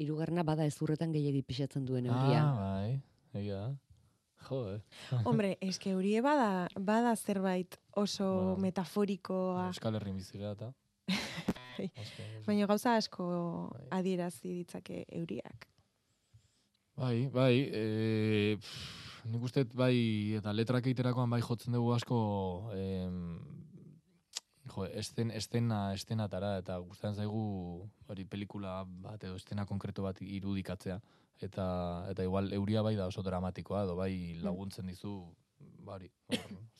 [0.00, 2.42] hirugarrena bada ezurretan gehiegi pixatzen duen euria.
[2.44, 3.00] Ah, bai,
[3.40, 3.62] egia.
[4.44, 4.80] Jo, eh.
[5.28, 8.56] Hombre, eske eurie bada, bada zerbait oso Bueno.
[8.66, 10.72] metaforikoa, Euskal Herri bizira eta.
[11.74, 11.88] Bai.
[12.46, 13.24] Baina gauza asko
[13.72, 13.86] Bai.
[13.98, 15.66] adierazi ditzake euriak.
[16.94, 22.18] Bai, bai, e, pff, nik uste bai, eta letrak egiterakoan bai jotzen dugu asko,
[22.76, 23.40] em,
[24.74, 27.44] jo, esten, estena, estenatara, eta gustatzen zaigu
[28.08, 31.00] hori pelikula bat edo estena konkreto bat irudikatzea.
[31.42, 31.66] Eta,
[32.10, 35.16] eta igual euria bai da oso dramatikoa, edo bai laguntzen dizu,
[35.84, 36.10] bari,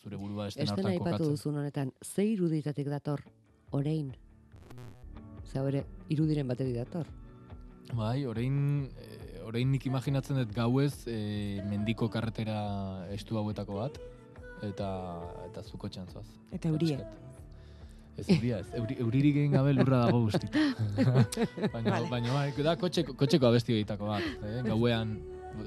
[0.02, 1.34] zure burua estena Estena hortan kokatzen.
[1.34, 3.24] duzun honetan, ze iruditatik dator
[3.70, 4.14] orain?
[5.50, 7.10] Ze ere, irudiren batetik dator.
[7.94, 14.00] Bai, orain, eh, orain nik imaginatzen dut gauez eh, mendiko karretera estu hauetako bat,
[14.62, 14.88] eta,
[15.50, 16.26] eta zuko txantzoaz.
[16.52, 16.98] Eta eurie.
[18.14, 20.60] Ez euria, ez, euri, euririk egin gabe lurra dago guztita.
[21.74, 22.10] baina, Vale.
[22.12, 24.28] baina bai, da kotxeko, kotxeko abesti egitako bat.
[24.46, 24.60] Eh?
[24.68, 25.16] Gauean,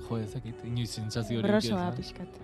[0.08, 1.98] jo, ezakit, inoiz sentsazio hori Brosoa ez, eh?
[2.00, 2.40] pixkat.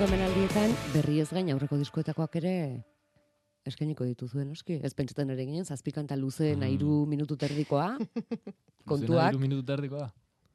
[0.00, 2.52] Jendaurreko menaldietan, berri ez gain aurreko diskoetakoak ere
[3.68, 4.78] Eskainiko dituzuen, noski.
[4.80, 6.62] Ez pentsatzen ere ginen, zazpikanta luze Mm.
[6.72, 7.98] hiru minutu terdikoa,
[8.88, 10.06] kontuak, hiru minutu terdikoa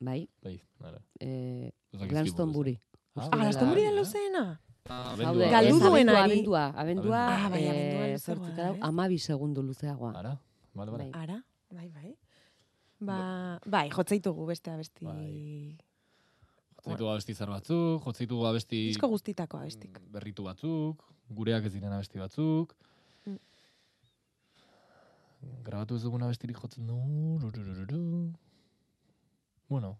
[0.01, 0.97] bai, Bai, nara.
[1.21, 2.73] e, Ez dakit Glastonbury.
[3.15, 4.59] Ah, Ah, Glastonbury da luzeena?
[4.87, 9.61] Zaude, Galdu ez, abendua, abendua, abendua, Ah, bai, eh, abendua zortzika da, dau, amabi segundu
[9.61, 10.13] luzeagoa.
[10.17, 10.39] Ara,
[10.73, 11.11] bale, bale.
[11.13, 12.17] Ara, bai, bai.
[12.99, 15.05] Ba, bai, jotzaitugu beste abesti.
[15.05, 15.77] Bai.
[16.85, 19.97] Jotzeitu abesti zer batzuk, jotzeitu abesti Disko guztitako abestik.
[20.13, 21.01] berritu batzuk,
[21.33, 22.75] gureak ez diren abesti batzuk.
[23.25, 23.39] Mm.
[25.65, 26.97] Grabatu ez dugun abestirik jotzen du.
[27.41, 28.33] ru, ru, ru, ru, ru.
[29.69, 29.97] Bueno,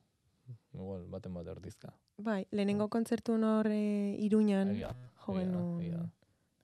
[0.74, 1.90] igual, baten bat erdizka.
[2.18, 4.94] Bai, lehenengo kontzertu hor e, iruñan, Egia,
[5.82, 6.06] egia,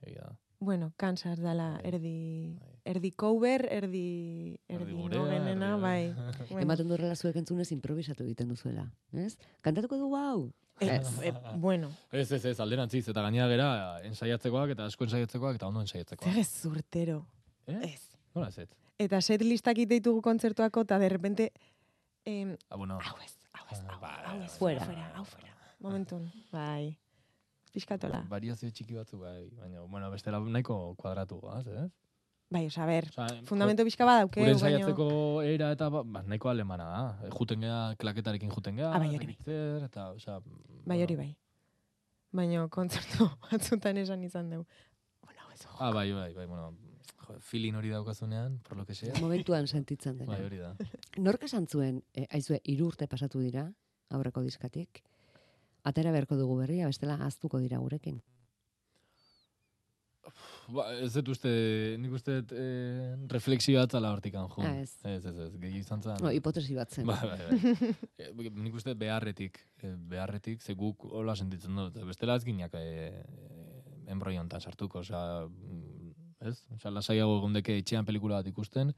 [0.05, 0.29] egia.
[0.61, 1.89] Bueno, kansas dala, Bai.
[1.89, 2.69] erdi, Bai.
[2.85, 6.13] erdi cover, erdi, erdi, Erdi gurea, nogenena, erdi- bai.
[6.51, 9.35] Bueno, Ematen du horrela zuek entzunez improvisatu egiten duzuela, ez?
[9.61, 10.51] Kantatuko dugu hau?
[10.79, 13.67] eh, eh, bueno, Ez, ez, ez, alderantziz, eta gainera gera
[14.07, 16.29] ensaiatzekoak, eta asko ensaiatzekoak, eta ondo ensaiatzekoak.
[16.31, 17.25] zer ez urtero,
[17.67, 17.79] Eh?
[17.93, 18.07] ez.
[18.33, 18.69] Nola ez ez?
[18.97, 21.51] Eta set listak ditugu kontzertuako, eta de repente,
[22.25, 24.85] em, Ah, bueno, hau ez, hau ez, Ah, hau, bai, hau bai, ez, Fuera.
[24.85, 25.55] fuera, hau fuera.
[25.79, 26.31] Momentun,
[27.71, 27.79] bai.
[27.79, 28.23] Piskatola.
[28.29, 31.89] variazio txiki batzu, bai, baina, bueno, bestela nahiko kuadratu, goaz, ez?
[32.51, 34.67] Bai, osa, ber, Osea, fundamento pixka badauke, Gure baino...
[34.81, 37.29] ensaiatzeko era eta ba, ba, nahiko alemana da.
[37.31, 40.41] Juten gea, klaketarekin juten gea, Ah, bai, hori dakit zer, eta, osea...
[40.85, 41.29] Bai, hori bai.
[42.35, 44.65] Baina kontzertu batzutan esan izan dugu.
[45.23, 46.73] Bueno, ez Ah, bai, bai, bai, bueno,
[47.23, 49.13] jo, feeling hori daukazunean, por lo que sea.
[49.21, 50.33] Momentuan sentitzen dena.
[50.35, 50.75] Bai, hori da.
[51.23, 53.69] Nork esan zuen, e, aizue, hiru urte pasatu dira,
[54.09, 55.05] aurreko diskatik,
[55.83, 58.21] atera beharko dugu berria, bestela aztuko dira gurekin.
[60.71, 61.51] Ba, ez dut uste,
[61.99, 64.63] nik uste dut eh, reflexio atzala hortikan jo.
[64.63, 64.93] Ah, ez.
[65.03, 66.21] Ez, ez, ez, gehi izan zen.
[66.23, 67.09] No, hipotesi bat zen.
[67.09, 67.71] Bai, bai.
[68.21, 71.97] Eh, nik uste beharretik, eh, beharretik, ze guk hola sentitzen dut.
[72.07, 73.23] Bestela ez gineak eh,
[74.13, 76.13] enbroi honetan sartuko, osea, mm,
[76.47, 76.55] ez?
[76.77, 78.93] Osea, lasaiago egondeke etxean pelikula bat ikusten,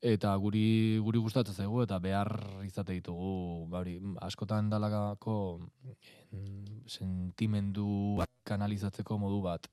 [0.00, 2.30] eta guri guri gustatzen zaigu eta behar
[2.62, 5.58] izate ditugu ba hori askotan dalako
[6.30, 9.66] mm, sentimendu kanalizatzeko modu bat.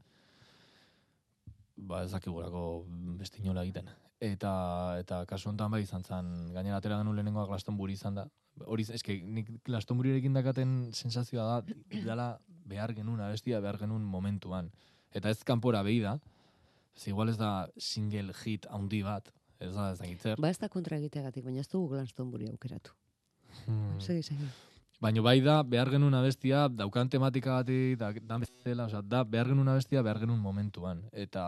[1.77, 2.85] Ba ez dakigulako
[3.19, 3.89] beste inola egiten.
[4.19, 8.25] Eta eta kasu honetan bai izan zen gainera atera genuen lehenengoa Glastonbury izan da.
[8.65, 14.71] Hori eske nik Glastonburyrekin dakaten sensazioa da dela behar genuen abestia behar genuen momentuan.
[15.13, 16.17] Eta ez kanpora behi da
[16.95, 19.29] ez igual ez da single hit handi bat
[19.67, 22.95] ez da ez dakit zer Ba ez da kontra egiteagatik, baina ez dugu Glastonbury aukeratu.
[23.65, 23.99] Hmm.
[23.99, 24.37] Segi.
[25.03, 29.51] Baina bai da, behar genuen abestia, daukan tematika batik, da, da bezala, osea, da, behar
[29.51, 31.03] genuen abestia, behar genuen momentuan.
[31.11, 31.43] Eta,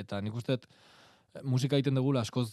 [0.00, 2.48] eta nik uste, eh, musika egiten dugula askoz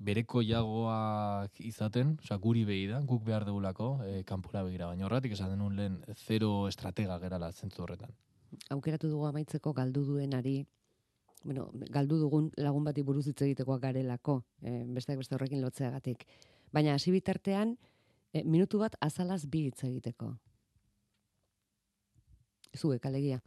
[0.00, 4.88] bereko jagoak izaten, osea, guri behi da, guk behar dugulako, e, kanpora begira.
[4.88, 8.14] Baina horretik esan denun lehen, zero estratega gerala zentzu horretan.
[8.70, 10.62] Aukeratu dugu amaitzeko galdu duenari,
[11.44, 16.26] bueno, galdu dugun lagun bati buruz hitz egitekoak garelako, eh, besteak beste horrekin lotzeagatik.
[16.72, 17.76] Baina hasi bitartean,
[18.32, 20.34] eh, minutu bat azalaz bi hitz egiteko.
[22.76, 23.40] Zuek, alegia.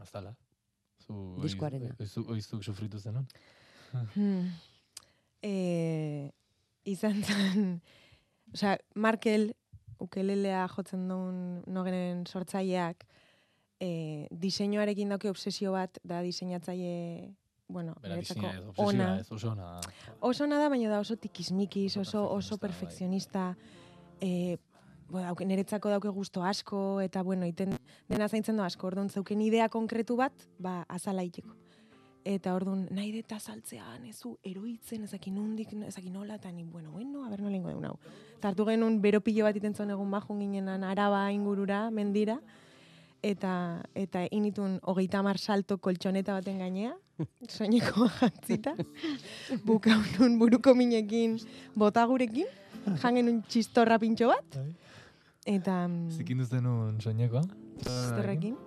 [0.00, 0.34] Azala.
[1.06, 1.94] Zu, Diskoarena.
[2.00, 3.26] oiz- Oizuk sufritu zenun?
[4.14, 4.46] Hmm.
[5.42, 6.32] E,
[6.88, 7.82] izan zen,
[8.54, 9.50] osea, Markel,
[10.00, 13.04] ukelelea jotzen duen nogenen sortzaileak,
[13.82, 17.32] e, diseinuarekin dauke obsesio bat, da diseinatzaile,
[17.72, 18.52] bueno, Bera, ez, obsesioa
[18.84, 19.08] ona.
[19.20, 19.70] ez, oso ona.
[20.20, 23.56] Oso nada, baina da oso tikismikis, Oso oso, oso perfekzionista.
[24.20, 24.58] E,
[25.10, 27.74] bo, niretzako dauke gusto asko, eta bueno, iten
[28.08, 31.56] dena zaintzen du asko, orduan zeuken idea konkretu bat, ba, azala iteko.
[32.22, 37.24] Eta orduan, nahi deta saltzea, nezu, eroitzen, ezakin nondik, ezakin nola, eta ni, bueno, bueno,
[37.26, 37.96] a ber nola ingo deun hau.
[38.36, 42.38] Eta hartu genuen beropilo bat iten zuen egun bajun ginenan araba ingurura, mendira,
[43.22, 46.92] eta eta initun hogeita hamar salto koltxoneta baten gainea,
[47.54, 48.74] soineko jantzita,
[49.64, 51.38] bukaunun buruko minekin
[51.78, 52.50] botagurekin,
[53.02, 54.58] jangen un txistorra pintxo bat,
[55.46, 57.44] eta mm, Zikindu zenun soinekoa?
[57.82, 58.58] txistorrekin,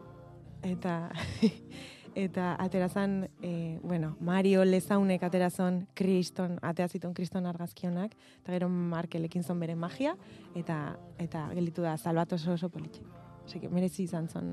[0.64, 0.96] eta
[2.26, 9.60] eta aterazan, e, bueno, Mario Lezaunek aterazon kriston, ateaziton kriston argazkionak, eta gero Markelekin zon
[9.60, 10.16] bere magia,
[10.56, 13.04] eta eta gelitu da salbat oso oso politxe.
[13.52, 14.52] Que merezi izan zon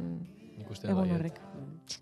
[0.68, 1.12] baiet.
[1.12, 1.40] horrek.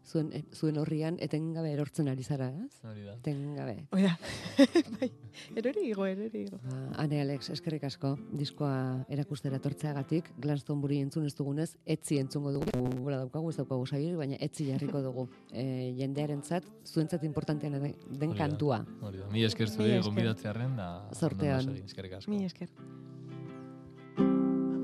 [0.06, 2.80] Zuen, eh, zuen horrian etengabe erortzen ari zara, ez?
[2.84, 3.14] Hori da.
[3.14, 3.86] Etengabe.
[3.96, 4.12] Oida,
[5.00, 5.08] bai,
[5.56, 6.58] erori igo, erori igo.
[6.62, 12.84] Ba, Ane Alex, eskerrik asko, diskoa erakustera etortzeagatik, Glastonbury entzun ez dugunez, etzi entzungo dugu,
[13.00, 15.28] gura daukagu, ez daukagu saiorik, baina etzi jarriko dugu.
[15.52, 15.64] E,
[15.98, 18.44] jendearentzat, zuentzat importantean den, den Hori da.
[18.44, 18.82] kantua.
[19.00, 19.30] Hori da.
[19.32, 20.02] Mi esker esker.
[20.04, 20.90] gonbidatzearren da.
[21.14, 21.72] Zortean.
[21.84, 22.30] Eskerrik asko.
[22.30, 22.68] Mi esker.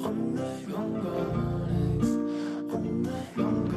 [0.07, 1.46] Onde egongo
[3.37, 3.76] naiz,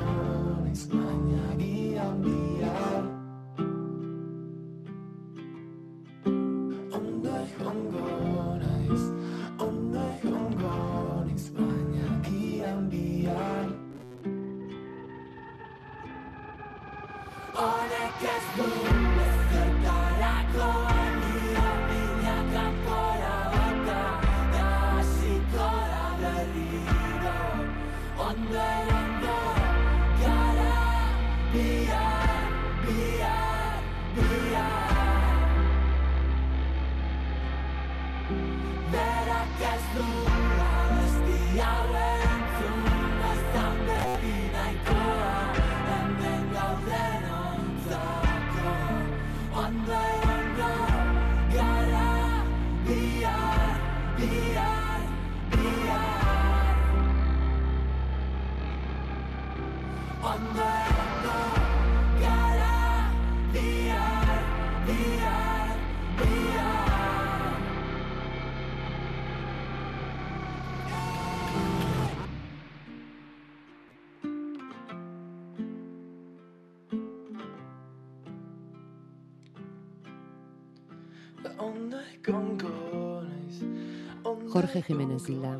[84.50, 85.54] Jorge Jimenez hilda.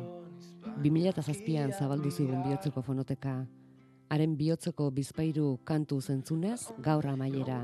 [0.82, 3.34] 2007an zabaldu zigun bihotzeko fonoteka.
[4.10, 7.60] Haren bihotzeko bizpairu kantu zentzunez, gaur amaiera.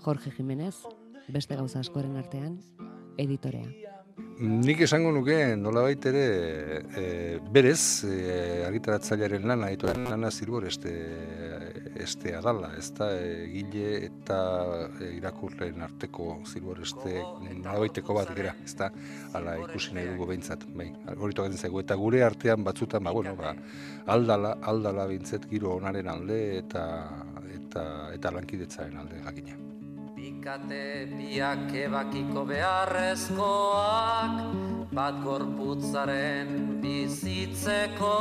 [0.00, 0.74] Jorge Jimenez,
[1.28, 2.54] beste gauza askoren artean,
[3.20, 3.68] editorea.
[4.40, 6.24] Nik esango nuke nolabait ere
[6.96, 7.04] e,
[7.52, 10.64] berez e, argitaratzailearen lana editoren lana zilbor
[12.02, 14.38] este este adala, ez da egile eta
[15.00, 17.22] e, irakurleen arteko zilbor este
[17.62, 18.90] nolabaiteko bat gera, ez da
[19.34, 23.34] ala ikusi nahi dugu behintzat, bai, hori tokatzen zaigu, eta gure artean batzutan, ba, bueno,
[23.36, 23.54] ba,
[24.06, 26.84] aldala, aldala behintzat giro onaren alde eta
[27.56, 27.82] eta
[28.14, 29.54] eta lankidetzaren alde jakina.
[30.20, 34.34] Bikate biak ebakiko beharrezkoak
[34.92, 36.48] Bat gorputzaren
[36.82, 38.16] bizitzeko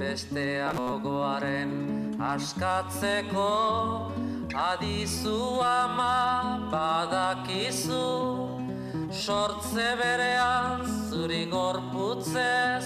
[0.00, 4.10] Bestea gogoaren askatzeko
[4.54, 8.06] Adizu ama badakizu
[9.10, 12.84] Sortze berean zuri gorputzez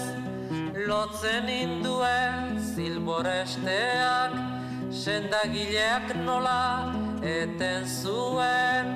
[0.87, 4.37] Lotzen induen zilboresteak
[4.93, 6.93] Sendagileak nola
[7.25, 8.93] eten zuen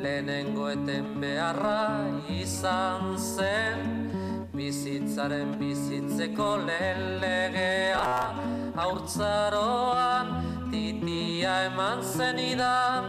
[0.00, 2.08] Lehenengo eten beharra
[2.40, 10.28] izan zen Bizitzaren bizitzeko lehen legea Haurtzaroan
[10.72, 13.04] titia eman zenidan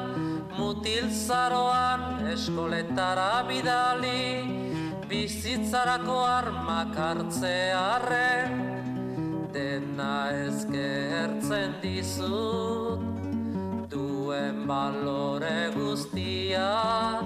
[0.57, 4.43] Mutilzaroan eskoletara bidali
[5.07, 8.59] Bizitzarako armak hartzearen
[9.55, 12.99] Dena ezkertzen dizut
[13.88, 17.24] duen balore guztian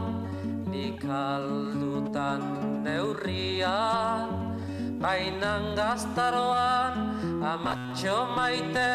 [0.70, 2.46] nik aldutan
[2.86, 4.30] neurrian
[5.02, 7.07] bainan gaztaroan
[7.54, 8.92] amatxo maite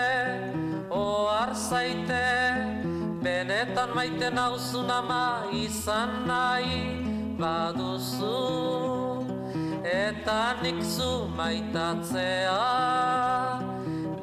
[1.03, 2.27] ohar zaite
[3.25, 5.25] benetan maite nauzun ama
[5.65, 6.81] izan nahi
[7.41, 8.41] baduzu.
[9.83, 12.61] Eta nik zu maitatzea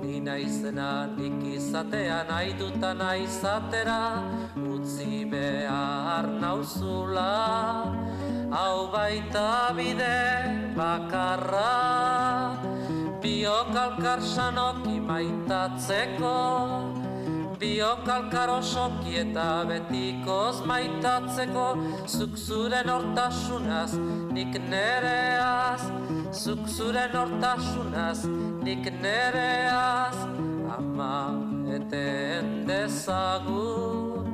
[0.01, 4.03] Ni naizena nik izatea nahi duta nahi izatera
[4.55, 7.35] Utzi behar nauzula.
[8.55, 10.17] Hau baita bide
[10.79, 11.75] bakarra
[13.21, 16.35] Biok alkar sanoki maitatzeko
[17.59, 21.65] Biok alkar osoki eta betikoz maitatzeko.
[22.07, 23.97] Zuk zure nortasunaz
[24.31, 25.83] nik nereaz.
[26.31, 28.23] Zuk zure nortasunaz
[28.63, 30.15] nik nereaz.
[30.77, 31.35] Ama
[31.75, 34.31] eten dezagun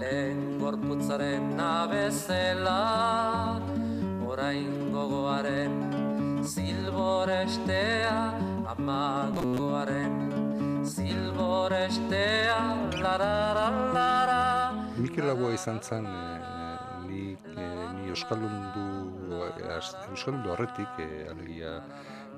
[0.00, 2.80] Lehen gorputzaren nabezela
[4.24, 5.97] Orain gogoaren
[6.42, 8.16] zilborestea
[8.68, 12.58] Ama gogoaren zilborestea
[13.02, 14.48] Lararalara
[14.98, 16.38] Mikel Lagoa izan zen, e,
[17.06, 18.86] ni, e, ni Euskaldundu,
[20.10, 21.76] Euskaldundu horretik, e, alegia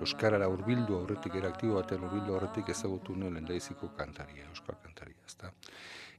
[0.01, 5.53] Euskarara urbildu horretik, era aktibo batean urbildu horretik ezagutu nuen lehendaiziko kantaria, Euskal kantaria, ezta.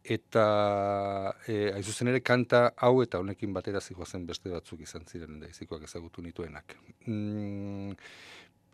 [0.04, 5.84] Eta, e, hain ere, kanta hau eta honekin batera zihoazen beste batzuk izan ziren lehendaizikoak
[5.86, 6.74] ezagutu nituenak.
[7.06, 7.92] Mm,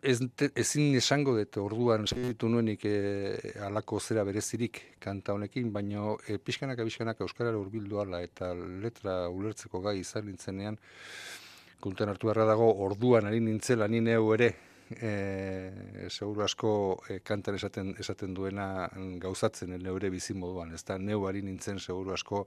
[0.02, 6.16] ez, te- ezin esango dut orduan sentitu nuenik e, alako zera berezirik kanta honekin, baino
[6.26, 10.80] e, pixkanaka pixkanaka euskarara hurbildu ala eta letra ulertzeko gai izan nintzenean
[11.80, 14.54] kontuan hartu beharra dago orduan ari nintzela ni neu ere
[14.90, 16.72] e, seguru asko
[17.08, 18.88] e, kantan esaten esaten duena
[19.22, 20.98] gauzatzen neure bizi moduan, ezta?
[20.98, 22.46] Neu ari nintzen seguru asko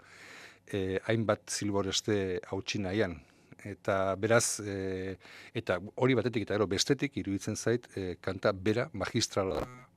[0.67, 2.17] e, hainbat zilboreste
[2.49, 3.19] hautsi nahian,
[3.63, 5.17] eta beraz e,
[5.53, 9.90] eta hori batetik eta gero bestetik iruditzen zait e, kanta bera magistrala da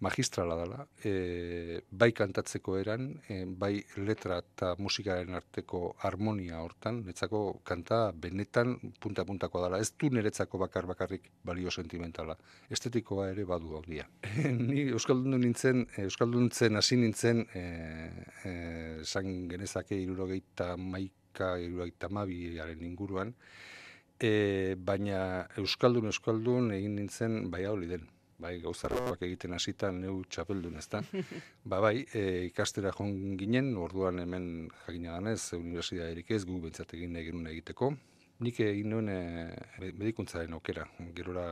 [0.00, 7.60] magistrala dela, e, bai kantatzeko eran, e, bai letra eta musikaren arteko harmonia hortan, netzako
[7.68, 9.80] kanta benetan punta-puntakoa dela.
[9.80, 12.36] Ez du niretzako bakar bakarrik balio sentimentala.
[12.70, 14.08] Estetikoa ere badu handia.
[14.70, 17.64] Ni Euskaldun nintzen, Euskalduntzen hasi nintzen, e,
[18.44, 18.54] e,
[19.04, 23.36] esan genezake irurogeita maika, irurogeita mabiaren inguruan,
[24.20, 28.02] E, baina Euskaldun Euskaldun egin nintzen bai den.
[28.40, 31.02] Bai, gauzarrakoak egiten hasitan neu txapeldun, ezta?
[31.70, 34.46] ba bai, e, ikastera joan ginen, orduan hemen
[34.86, 37.90] jakina ganez, unibertsitaterik ez, gu bentsat egin genuen egiteko.
[38.40, 39.18] Nik egin nuen e,
[39.98, 40.86] medikuntzaren okera,
[41.16, 41.44] gerora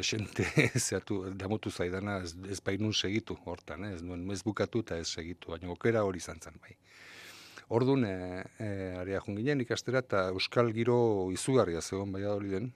[0.00, 0.48] desente
[0.86, 5.54] zehatu, damutu zaidana ez, ez bainun segitu hortan, ez nuen ez bukatu eta ez segitu,
[5.54, 6.74] baina okera hori izan zen, bai.
[7.76, 10.98] Orduan, e, e, area joan ginen ikastera eta euskal giro
[11.34, 12.72] izugarria zegoen bai den.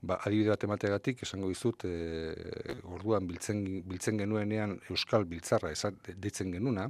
[0.00, 6.54] Ba, adibide bat emateagatik, esango dizut, e, orduan biltzen, biltzen genuenean euskal biltzarra esat, deitzen
[6.54, 6.86] genuna,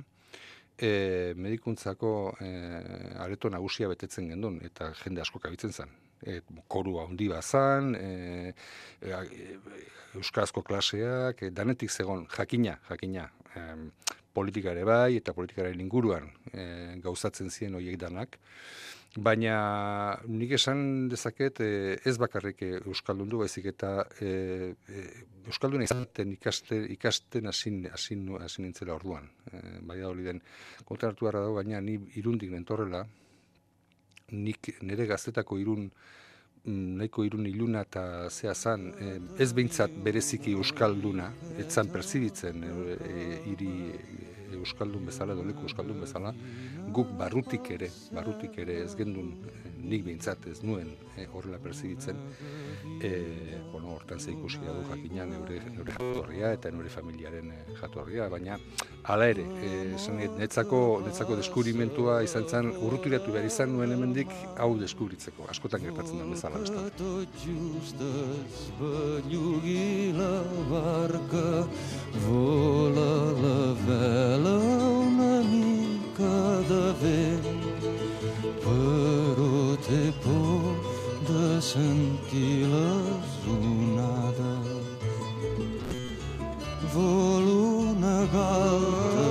[0.79, 2.51] e, medikuntzako e,
[3.25, 5.91] areto nagusia betetzen gendun, eta jende asko kabitzen zen.
[6.23, 6.39] E,
[6.71, 8.55] koru handi bazan, e,
[9.03, 9.19] e,
[10.21, 13.67] euskarazko klaseak, e, danetik zegon, jakina, jakina, e,
[14.33, 16.65] politika ere bai, eta politikaren inguruan e,
[17.03, 18.39] gauzatzen ziren horiek danak.
[19.19, 21.71] Baina nik esan dezaket e,
[22.07, 24.29] ez bakarrik e, Euskaldundu baizik eta e,
[24.87, 25.03] e,
[25.51, 29.27] Euskalduna izaten ikaste, ikasten hasin, hasin, hasin nintzela orduan.
[29.51, 30.39] E, bai da hori den,
[30.87, 33.03] kontan hartu beharra dago gaina ni irundik nentorrela,
[34.31, 40.55] nik nire gaztetako irun mm, nahiko irun iluna eta zea zan, e, ez behintzat bereziki
[40.55, 43.75] Euskalduna, etzan perzibitzen e, e, iri
[44.59, 46.33] Euskaldun bezala, doleko Euskaldun bezala,
[46.95, 52.17] guk barrutik ere, barrutik ere ez gendun, e, nik behintzat ez nuen e, horrela perzibitzen,
[53.03, 53.11] e,
[53.73, 58.59] bueno, hortan ze ikusi du jakina neure, neure jatorria eta neure familiaren jatorria, baina
[59.05, 59.71] hala ere, e,
[60.17, 66.19] nahi, netzako, netzako deskubrimentua izan zen, urrutiratu behar izan nuen hemendik hau deskubritzeko, askotan gertatzen
[66.21, 66.91] den bezala bestalde.
[74.41, 77.39] alone kadave
[78.65, 82.93] Pero te puedes sentir la
[83.47, 84.53] lunada
[86.93, 89.30] vou na galta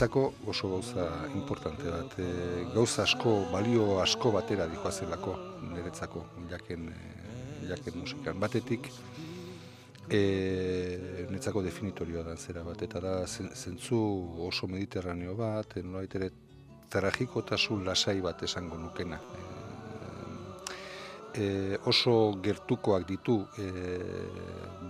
[0.00, 5.34] Niretzako oso gauza importante bat, e, gauza asko, balio asko batera dihoazelako
[5.74, 8.40] niretzako, jaken, e, jaken musikan.
[8.40, 8.88] Batetik,
[10.08, 14.00] e, niretzako definitorioa da zera bat, eta da zen- zentzu
[14.48, 16.30] oso mediterraneo bat, nolabait ere
[16.88, 19.20] tragikotasun lasai bat esango nukena.
[21.30, 23.66] E, oso gertukoak ditu e,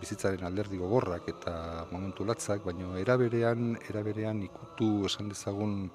[0.01, 1.55] bizitzaren alderdi gogorrak eta
[1.91, 5.91] momentu latzak, baina eraberean, eraberean ikutu esan dezagun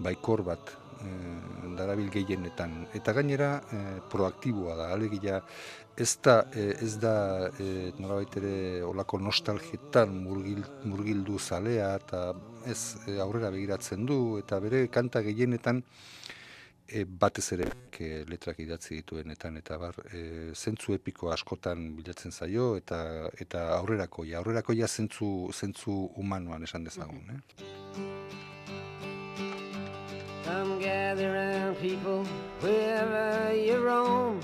[0.00, 1.10] baikor bat e,
[1.76, 2.86] darabil gehienetan.
[2.96, 5.42] Eta gainera e, proaktiboa da, alegia
[5.98, 7.14] ez da, e, ez da
[7.58, 12.22] e, nolabait ere olako nostalgietan murgil, murgildu zalea eta
[12.66, 15.82] ez e, aurrera begiratzen du eta bere kanta gehienetan
[16.88, 17.68] e, batez ere
[17.98, 23.00] e, letrak idatzi dituenetan eta bar e, zentzu epiko askotan bilatzen zaio eta
[23.44, 27.40] eta aurrerakoia aurrerakoia zentzu zentzu humanoan esan dezagun eh?
[30.48, 32.24] Come gather round, people,
[32.62, 34.40] wherever you roam,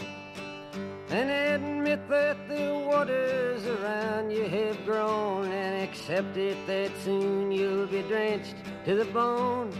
[1.08, 7.86] and admit that the waters around you have grown, and accept it that soon you'll
[7.86, 9.72] be drenched to the bone.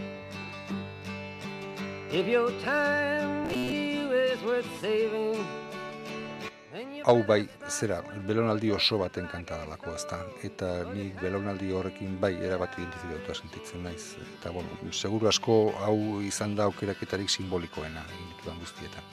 [7.05, 7.97] Hau bai, zera,
[8.27, 10.21] belonaldi oso baten kanta dalako, ezta.
[10.47, 14.05] Eta nik belonaldi horrekin bai erabat identifikatuta sentitzen naiz.
[14.37, 19.03] Eta, bueno, seguru asko hau izan da aukeraketarik simbolikoena egin ditudan guztietan.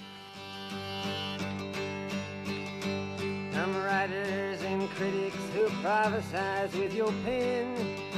[3.50, 8.11] Some writers and critics who prophesize with your pen.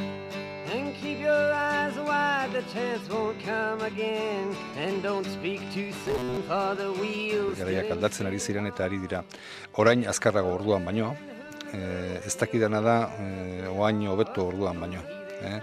[0.72, 4.56] And keep your eyes wide, the chance won't come again.
[4.76, 7.58] And don't speak too soon, for the wheels.
[7.58, 9.22] Garaiak aldatzen ari ziren eta ari dira.
[9.76, 11.12] Orain azkarrago orduan baino,
[11.72, 11.80] e,
[12.24, 15.04] ez dakidana da e, oain hobeto orduan baino.
[15.42, 15.60] Eh?